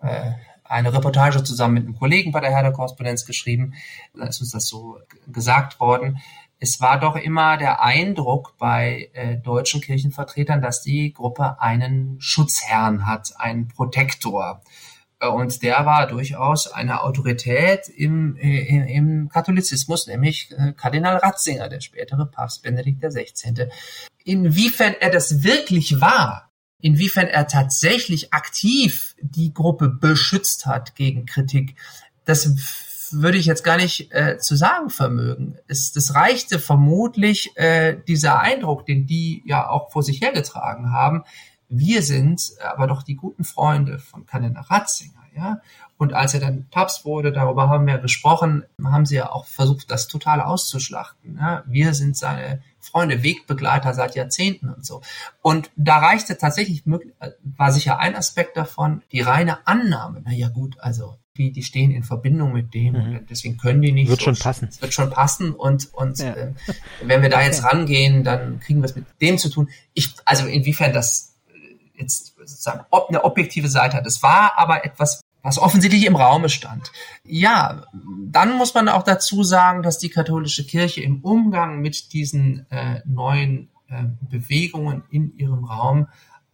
[0.00, 0.30] äh,
[0.72, 3.74] eine Reportage zusammen mit einem Kollegen bei der Herder Korrespondenz geschrieben.
[4.14, 4.98] Da ist uns das so
[5.28, 6.18] gesagt worden.
[6.58, 13.06] Es war doch immer der Eindruck bei äh, deutschen Kirchenvertretern, dass die Gruppe einen Schutzherrn
[13.06, 14.62] hat, einen Protektor.
[15.18, 21.68] Äh, und der war durchaus eine Autorität im, im, im Katholizismus, nämlich äh, Kardinal Ratzinger,
[21.68, 23.68] der spätere Papst Benedikt XVI.
[24.24, 26.51] Inwiefern er das wirklich war,
[26.82, 31.76] inwiefern er tatsächlich aktiv die Gruppe beschützt hat gegen Kritik,
[32.24, 35.56] das würde ich jetzt gar nicht äh, zu sagen vermögen.
[35.68, 41.24] Es, das reichte vermutlich äh, dieser Eindruck, den die ja auch vor sich hergetragen haben.
[41.68, 45.60] Wir sind aber doch die guten Freunde von Kardinal Ratzinger, ja.
[46.02, 49.88] Und als er dann Papst wurde, darüber haben wir gesprochen, haben sie ja auch versucht,
[49.88, 51.38] das total auszuschlachten.
[51.38, 51.62] Ja?
[51.64, 55.02] Wir sind seine Freunde, Wegbegleiter seit Jahrzehnten und so.
[55.40, 60.22] Und da reichte tatsächlich, war sicher ein Aspekt davon, die reine Annahme.
[60.24, 63.26] Na ja, gut, also die, die stehen in Verbindung mit dem, mhm.
[63.30, 64.08] deswegen können die nicht.
[64.10, 64.68] Wird so, schon passen.
[64.68, 66.34] Es wird schon passen und, und ja.
[66.34, 66.52] äh,
[67.02, 69.70] wenn wir da jetzt rangehen, dann kriegen wir es mit dem zu tun.
[69.94, 71.32] Ich, also inwiefern das
[71.94, 74.06] jetzt sozusagen ob eine objektive Seite hat.
[74.06, 76.92] Es war aber etwas, was offensichtlich im Raume stand.
[77.24, 77.84] Ja,
[78.26, 83.00] dann muss man auch dazu sagen, dass die katholische Kirche im Umgang mit diesen äh,
[83.04, 86.08] neuen äh, Bewegungen in ihrem Raum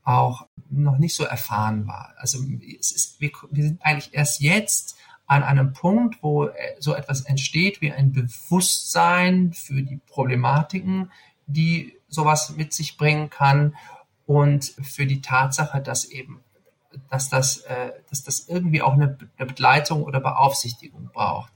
[0.05, 2.15] auch noch nicht so erfahren war.
[2.17, 2.39] Also
[2.79, 7.21] es ist, wir, wir sind eigentlich erst jetzt an einem Punkt, wo äh, so etwas
[7.21, 11.13] entsteht wie ein Bewusstsein für die Problematiken,
[11.47, 13.77] die sowas mit sich bringen kann
[14.25, 16.41] und für die Tatsache, dass eben
[17.11, 21.53] dass das, äh, dass das irgendwie auch eine, eine Begleitung oder Beaufsichtigung braucht.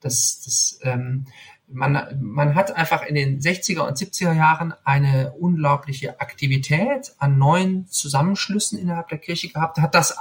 [0.00, 1.26] Das, das, ähm,
[1.68, 7.88] man, man hat einfach in den 60er und 70er Jahren eine unglaubliche Aktivität an neuen
[7.88, 10.16] Zusammenschlüssen innerhalb der Kirche gehabt, hat das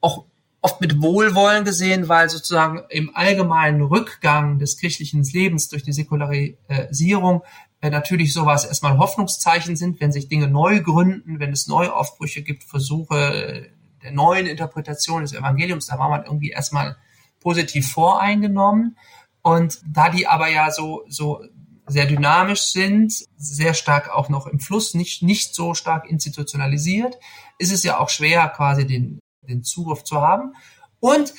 [0.00, 0.26] auch
[0.60, 7.42] oft mit Wohlwollen gesehen, weil sozusagen im allgemeinen Rückgang des kirchlichen Lebens durch die Säkularisierung
[7.42, 7.46] äh,
[7.90, 13.70] natürlich sowas erstmal Hoffnungszeichen sind, wenn sich Dinge neu gründen, wenn es Neuaufbrüche gibt, Versuche
[14.02, 16.96] der neuen Interpretation des Evangeliums, da war man irgendwie erstmal
[17.40, 18.96] positiv voreingenommen.
[19.42, 21.44] Und da die aber ja so, so
[21.86, 27.18] sehr dynamisch sind, sehr stark auch noch im Fluss, nicht, nicht so stark institutionalisiert,
[27.58, 30.54] ist es ja auch schwer, quasi den, den Zugriff zu haben.
[31.00, 31.34] Und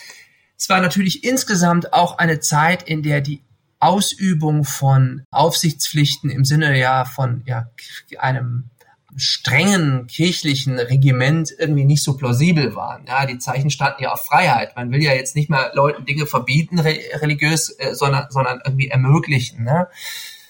[0.58, 3.42] es war natürlich insgesamt auch eine Zeit, in der die
[3.84, 7.70] Ausübung von Aufsichtspflichten im Sinne ja von ja,
[8.18, 8.70] einem
[9.16, 13.06] strengen kirchlichen Regiment irgendwie nicht so plausibel waren.
[13.08, 14.76] Ja, die Zeichen standen ja auf Freiheit.
[14.76, 19.64] Man will ja jetzt nicht mehr Leuten Dinge verbieten religiös, äh, sondern, sondern irgendwie ermöglichen.
[19.64, 19.88] Ne?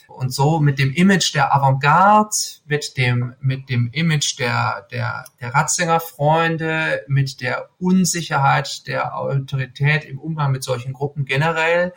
[0.07, 5.53] Und so mit dem Image der Avantgarde, mit dem, mit dem Image der, der, der
[5.53, 11.93] Ratzinger-Freunde, mit der Unsicherheit der Autorität im Umgang mit solchen Gruppen generell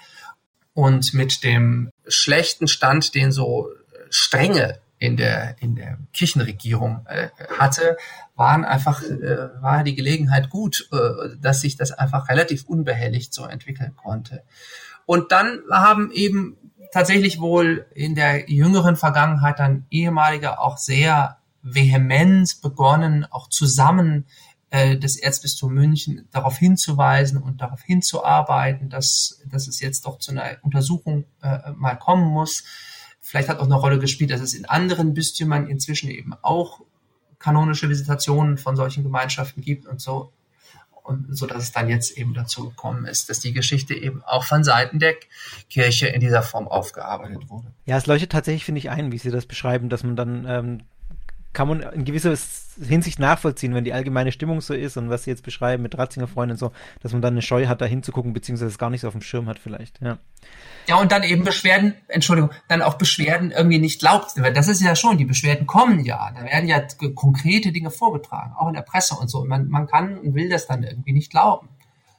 [0.77, 3.71] und mit dem schlechten Stand, den so
[4.11, 7.97] strenge in der, in der Kirchenregierung äh, hatte,
[8.35, 13.47] waren einfach, äh, war die Gelegenheit gut, äh, dass sich das einfach relativ unbehelligt so
[13.47, 14.43] entwickeln konnte.
[15.07, 16.59] Und dann haben eben
[16.93, 24.27] tatsächlich wohl in der jüngeren Vergangenheit dann ehemalige auch sehr vehement begonnen, auch zusammen
[24.71, 30.33] äh, das Erzbistum München darauf hinzuweisen und darauf hinzuarbeiten, dass, dass es jetzt doch zu
[30.33, 32.65] einer Untersuchung äh, mal kommen muss
[33.29, 36.83] Vielleicht hat auch eine Rolle gespielt, dass es in anderen Bistümern inzwischen eben auch
[37.41, 40.33] kanonische Visitationen von solchen Gemeinschaften gibt und so.
[41.03, 44.45] Und so dass es dann jetzt eben dazu gekommen ist, dass die Geschichte eben auch
[44.45, 45.17] von Seiten der
[45.69, 47.73] Kirche in dieser Form aufgearbeitet wurde.
[47.85, 50.83] Ja, es leuchtet tatsächlich, finde ich, ein, wie Sie das beschreiben, dass man dann ähm,
[51.57, 52.37] kann man in gewisser
[52.79, 56.29] Hinsicht nachvollziehen, wenn die allgemeine Stimmung so ist und was Sie jetzt beschreiben mit Ratzinger
[56.29, 59.01] Freunden und so, dass man dann eine Scheu hat, da hinzugucken, beziehungsweise es gar nicht
[59.01, 60.19] so auf dem Schirm hat vielleicht, ja.
[60.87, 64.33] Ja, und dann eben Beschwerden, Entschuldigung, dann auch Beschwerden irgendwie nicht glaubt.
[64.53, 66.31] Das ist ja schon, die Beschwerden kommen ja.
[66.37, 66.83] Da werden ja
[67.15, 69.39] konkrete Dinge vorgetragen, auch in der Presse und so.
[69.39, 71.71] Und man, man kann und will das dann irgendwie nicht glauben.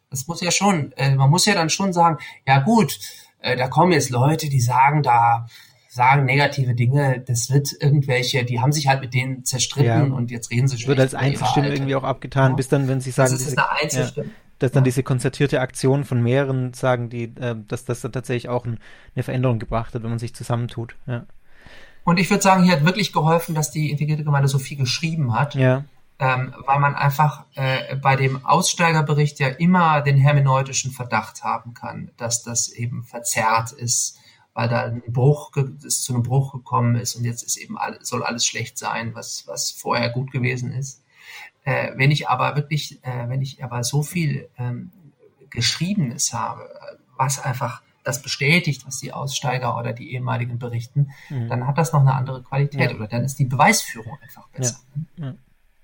[0.10, 2.18] Das muss ja schon, äh, man muss ja dann schon sagen,
[2.48, 3.00] ja gut,
[3.40, 5.46] äh, da kommen jetzt Leute, die sagen da,
[5.98, 10.16] sagen negative Dinge, das wird irgendwelche, die haben sich halt mit denen zerstritten ja.
[10.16, 10.90] und jetzt reden sie schon.
[10.90, 12.56] Wird als Einzelstimme irgendwie auch abgetan, ja.
[12.56, 14.28] bis dann, wenn sie sagen, das ist diese, eine Einzelstimme.
[14.28, 18.50] Ja dass dann diese konzertierte Aktion von mehreren sagen, die, äh, dass das dann tatsächlich
[18.50, 18.80] auch ein,
[19.16, 20.96] eine Veränderung gebracht hat, wenn man sich zusammentut.
[22.04, 25.38] Und ich würde sagen, hier hat wirklich geholfen, dass die integrierte Gemeinde so viel geschrieben
[25.38, 25.54] hat.
[25.54, 25.86] Ja.
[26.20, 32.10] Ähm, weil man einfach äh, bei dem Aussteigerbericht ja immer den hermeneutischen Verdacht haben kann,
[32.18, 34.18] dass das eben verzerrt ist,
[34.58, 35.52] weil da ein Bruch
[35.86, 39.14] es zu einem Bruch gekommen ist und jetzt ist eben alles, soll alles schlecht sein,
[39.14, 41.04] was was vorher gut gewesen ist.
[41.64, 44.92] Äh, wenn ich aber wirklich, äh, wenn ich aber so viel ähm,
[45.52, 46.68] Geschriebenes habe,
[47.18, 51.50] was einfach das bestätigt, was die Aussteiger oder die ehemaligen berichten, mhm.
[51.50, 52.98] dann hat das noch eine andere Qualität ja.
[52.98, 54.80] oder dann ist die Beweisführung einfach besser.
[55.18, 55.26] Ja.
[55.28, 55.34] Ja.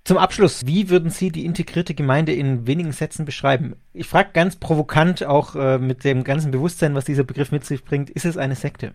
[0.06, 3.78] Zum Abschluss, wie würden Sie die integrierte Gemeinde in wenigen Sätzen beschreiben?
[3.94, 7.86] Ich frage ganz provokant, auch äh, mit dem ganzen Bewusstsein, was dieser Begriff mit sich
[7.86, 8.94] bringt, ist es eine Sekte?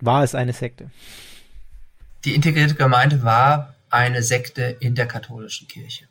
[0.00, 0.90] War es eine Sekte?
[2.26, 6.04] Die integrierte Gemeinde war eine Sekte in der katholischen Kirche.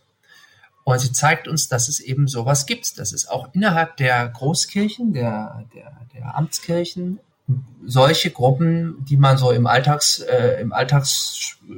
[0.83, 5.13] Und sie zeigt uns, dass es eben sowas gibt, dass es auch innerhalb der Großkirchen,
[5.13, 7.19] der, der, der Amtskirchen,
[7.85, 11.73] solche Gruppen, die man so im Alltags, äh, im Alltags, äh,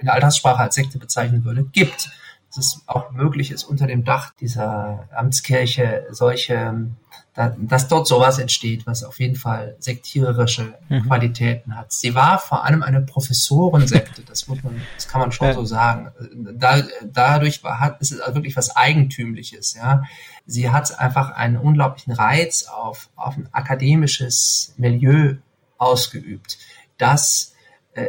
[0.00, 2.10] in der Alltagssprache als Sekte bezeichnen würde, gibt.
[2.48, 6.90] Dass es auch möglich ist, unter dem Dach dieser Amtskirche solche
[7.34, 11.04] dass dort sowas entsteht, was auf jeden Fall sektiererische mhm.
[11.06, 11.92] Qualitäten hat.
[11.92, 15.54] Sie war vor allem eine Professorensekte, das muss man, das kann man schon ja.
[15.54, 16.10] so sagen.
[16.58, 20.02] Da, dadurch hat, ist es also wirklich was Eigentümliches, ja.
[20.44, 25.36] Sie hat einfach einen unglaublichen Reiz auf, auf ein akademisches Milieu
[25.78, 26.58] ausgeübt,
[26.98, 27.54] das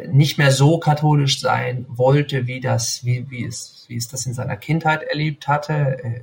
[0.09, 4.33] nicht mehr so katholisch sein wollte, wie das, wie, wie es, wie es das in
[4.33, 6.21] seiner Kindheit erlebt hatte, äh,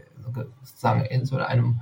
[0.65, 1.81] sozusagen in so einem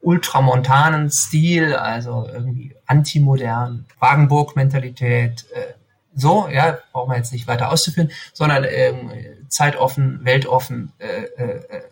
[0.00, 5.74] ultramontanen Stil, also irgendwie antimodern, Wagenburg-Mentalität, äh,
[6.14, 9.10] so, ja, brauchen wir jetzt nicht weiter auszuführen, sondern ähm,
[9.48, 11.82] zeitoffen, weltoffen, äh, äh, äh,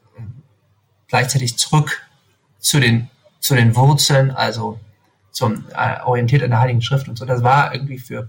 [1.09, 2.03] gleichzeitig zurück
[2.59, 3.11] zu den,
[3.41, 4.81] zu den Wurzeln, also
[5.31, 7.27] zum äh, orientiert an der Heiligen Schrift und so.
[7.27, 8.29] Das war irgendwie für,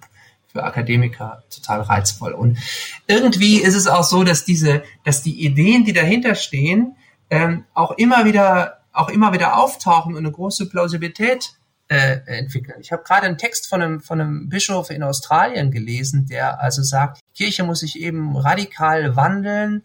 [0.56, 2.32] für Akademiker total reizvoll.
[2.32, 2.58] Und
[3.08, 6.96] irgendwie ist es auch so, dass diese, dass die Ideen, die dahinter stehen,
[7.30, 11.50] ähm, auch immer wieder, auch immer wieder auftauchen und eine große Plausibilität
[11.90, 12.78] äh, entwickeln.
[12.80, 16.84] Ich habe gerade einen Text von einem, von einem Bischof in Australien gelesen, der also
[16.84, 19.84] sagt, Kirche muss sich eben radikal wandeln,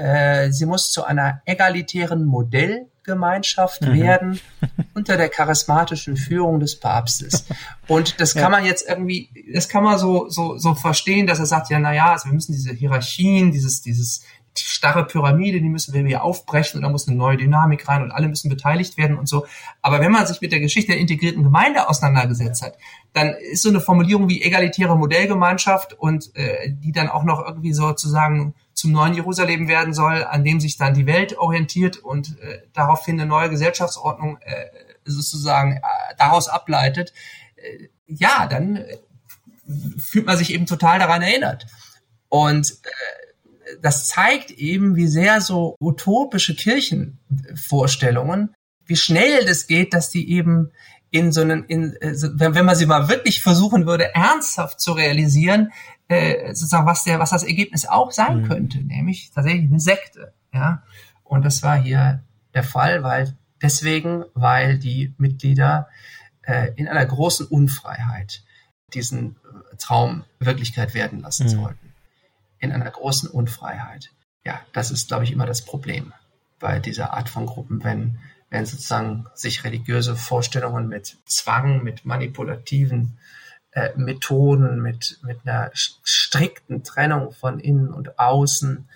[0.00, 4.00] äh, sie muss zu einer egalitären Modellgemeinschaft mhm.
[4.00, 4.40] werden
[4.94, 7.44] unter der charismatischen Führung des Papstes.
[7.86, 8.48] Und das kann ja.
[8.48, 11.92] man jetzt irgendwie, das kann man so, so, so verstehen, dass er sagt, ja, na
[11.92, 14.24] ja, also wir müssen diese Hierarchien, dieses, dieses,
[14.56, 18.02] die starre Pyramide, die müssen wir wieder aufbrechen und da muss eine neue Dynamik rein
[18.02, 19.46] und alle müssen beteiligt werden und so.
[19.82, 22.78] Aber wenn man sich mit der Geschichte der integrierten Gemeinde auseinandergesetzt hat,
[23.12, 27.74] dann ist so eine Formulierung wie egalitäre Modellgemeinschaft und äh, die dann auch noch irgendwie
[27.74, 32.62] sozusagen zum neuen Jerusalem werden soll, an dem sich dann die Welt orientiert und äh,
[32.72, 34.66] daraufhin eine neue Gesellschaftsordnung äh,
[35.04, 35.80] sozusagen äh,
[36.16, 37.12] daraus ableitet,
[37.56, 38.96] äh, ja, dann äh,
[39.98, 41.66] fühlt man sich eben total daran erinnert.
[42.30, 48.54] Und äh, das zeigt eben, wie sehr so utopische Kirchenvorstellungen,
[48.86, 50.72] wie schnell das geht, dass die eben
[51.10, 55.70] in so einen, in, äh, wenn man sie mal wirklich versuchen würde, ernsthaft zu realisieren,
[56.10, 58.48] äh, sozusagen, was der, was das Ergebnis auch sein mhm.
[58.48, 60.82] könnte, nämlich tatsächlich eine Sekte, ja.
[61.22, 65.88] Und das war hier der Fall, weil deswegen, weil die Mitglieder
[66.42, 68.42] äh, in einer großen Unfreiheit
[68.92, 69.36] diesen
[69.78, 71.50] Traum Wirklichkeit werden lassen mhm.
[71.50, 71.94] sollten.
[72.58, 74.10] In einer großen Unfreiheit.
[74.44, 76.12] Ja, das ist, glaube ich, immer das Problem
[76.58, 78.18] bei dieser Art von Gruppen, wenn
[78.50, 83.16] wenn sozusagen sich religiöse Vorstellungen mit Zwang, mit manipulativen
[83.72, 88.88] äh, Methoden, mit, mit einer strikten Trennung von innen und außen,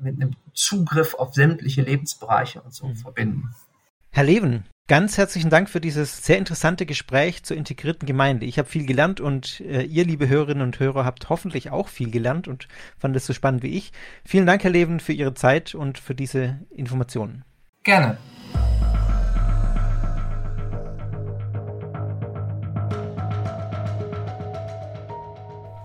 [0.00, 2.96] mit einem Zugriff auf sämtliche Lebensbereiche und so mhm.
[2.96, 3.54] verbinden.
[4.10, 8.44] Herr Leven, ganz herzlichen Dank für dieses sehr interessante Gespräch zur integrierten Gemeinde.
[8.44, 12.10] Ich habe viel gelernt und äh, ihr, liebe Hörerinnen und Hörer, habt hoffentlich auch viel
[12.10, 12.68] gelernt und
[12.98, 13.92] fand es so spannend wie ich.
[14.24, 17.44] Vielen Dank, Herr Leven, für Ihre Zeit und für diese Informationen.
[17.84, 18.18] Gerne.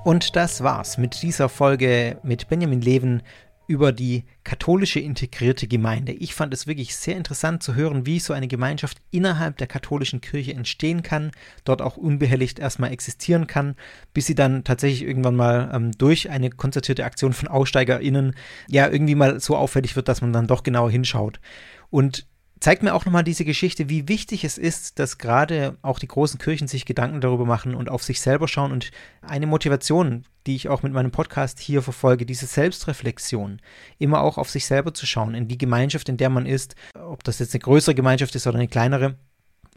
[0.07, 3.23] Und das war's mit dieser Folge mit Benjamin Leven
[3.67, 6.13] über die katholische integrierte Gemeinde.
[6.13, 10.21] Ich fand es wirklich sehr interessant zu hören, wie so eine Gemeinschaft innerhalb der katholischen
[10.21, 11.31] Kirche entstehen kann,
[11.65, 13.75] dort auch unbehelligt erstmal existieren kann,
[14.13, 18.33] bis sie dann tatsächlich irgendwann mal ähm, durch eine konzertierte Aktion von AussteigerInnen
[18.69, 21.41] ja irgendwie mal so auffällig wird, dass man dann doch genauer hinschaut.
[21.89, 22.25] Und
[22.59, 26.39] zeigt mir auch nochmal diese Geschichte, wie wichtig es ist, dass gerade auch die großen
[26.39, 28.71] Kirchen sich Gedanken darüber machen und auf sich selber schauen.
[28.71, 33.61] Und eine Motivation, die ich auch mit meinem Podcast hier verfolge, diese Selbstreflexion,
[33.99, 37.23] immer auch auf sich selber zu schauen, in die Gemeinschaft, in der man ist, ob
[37.23, 39.15] das jetzt eine größere Gemeinschaft ist oder eine kleinere,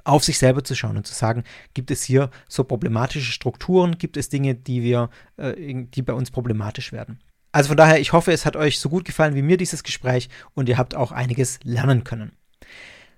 [0.05, 1.45] auf sich selber zu schauen und zu sagen,
[1.75, 5.55] gibt es hier so problematische Strukturen, gibt es Dinge, die wir, äh,
[5.85, 7.21] die bei uns problematisch werden.
[7.53, 10.29] Also von daher, ich hoffe, es hat euch so gut gefallen wie mir dieses Gespräch
[10.55, 12.33] und ihr habt auch einiges lernen können.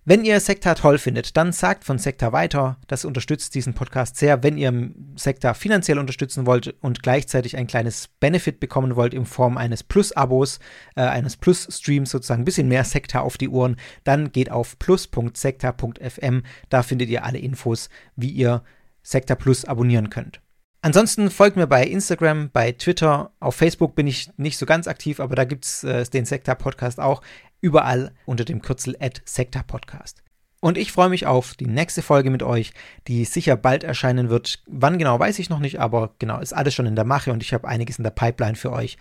[0.05, 2.77] Wenn ihr Sekta toll findet, dann sagt von Sekta weiter.
[2.89, 4.43] Das unterstützt diesen Podcast sehr.
[4.43, 9.56] Wenn ihr Sekta finanziell unterstützen wollt und gleichzeitig ein kleines Benefit bekommen wollt in Form
[9.56, 10.59] eines Plus-Abos,
[10.97, 16.43] äh, eines Plus-Streams sozusagen, ein bisschen mehr Sekta auf die Ohren, dann geht auf plus.sekta.fm.
[16.69, 18.64] Da findet ihr alle Infos, wie ihr
[19.05, 20.40] Sekta Plus abonnieren könnt.
[20.85, 25.20] Ansonsten folgt mir bei Instagram, bei Twitter, auf Facebook bin ich nicht so ganz aktiv,
[25.20, 27.23] aber da gibt es äh, den Sekta Podcast auch
[27.62, 30.22] überall unter dem Kürzel Sekta Podcast.
[30.60, 32.72] Und ich freue mich auf die nächste Folge mit euch,
[33.09, 34.62] die sicher bald erscheinen wird.
[34.66, 37.43] Wann genau weiß ich noch nicht, aber genau, ist alles schon in der Mache und
[37.43, 38.97] ich habe einiges in der Pipeline für euch.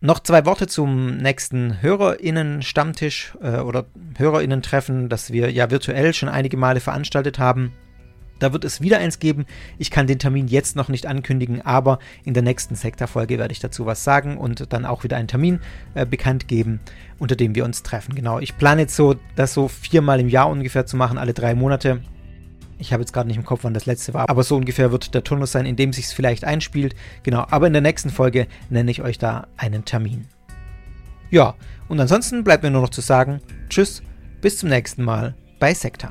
[0.00, 3.86] Noch zwei Worte zum nächsten HörerInnen-Stammtisch äh, oder
[4.16, 7.72] HörerInnen-Treffen, das wir ja virtuell schon einige Male veranstaltet haben.
[8.38, 9.46] Da wird es wieder eins geben.
[9.78, 13.60] Ich kann den Termin jetzt noch nicht ankündigen, aber in der nächsten Sektorfolge werde ich
[13.60, 15.60] dazu was sagen und dann auch wieder einen Termin
[15.94, 16.80] äh, bekannt geben,
[17.18, 18.14] unter dem wir uns treffen.
[18.14, 21.54] Genau, ich plane jetzt so, das so viermal im Jahr ungefähr zu machen, alle drei
[21.54, 22.00] Monate.
[22.78, 25.14] Ich habe jetzt gerade nicht im Kopf, wann das letzte war, aber so ungefähr wird
[25.14, 26.94] der Turnus sein, in dem sich es vielleicht einspielt.
[27.22, 30.26] Genau, aber in der nächsten Folge nenne ich euch da einen Termin.
[31.30, 31.54] Ja,
[31.88, 34.02] und ansonsten bleibt mir nur noch zu sagen, tschüss,
[34.40, 36.10] bis zum nächsten Mal bei Sekta.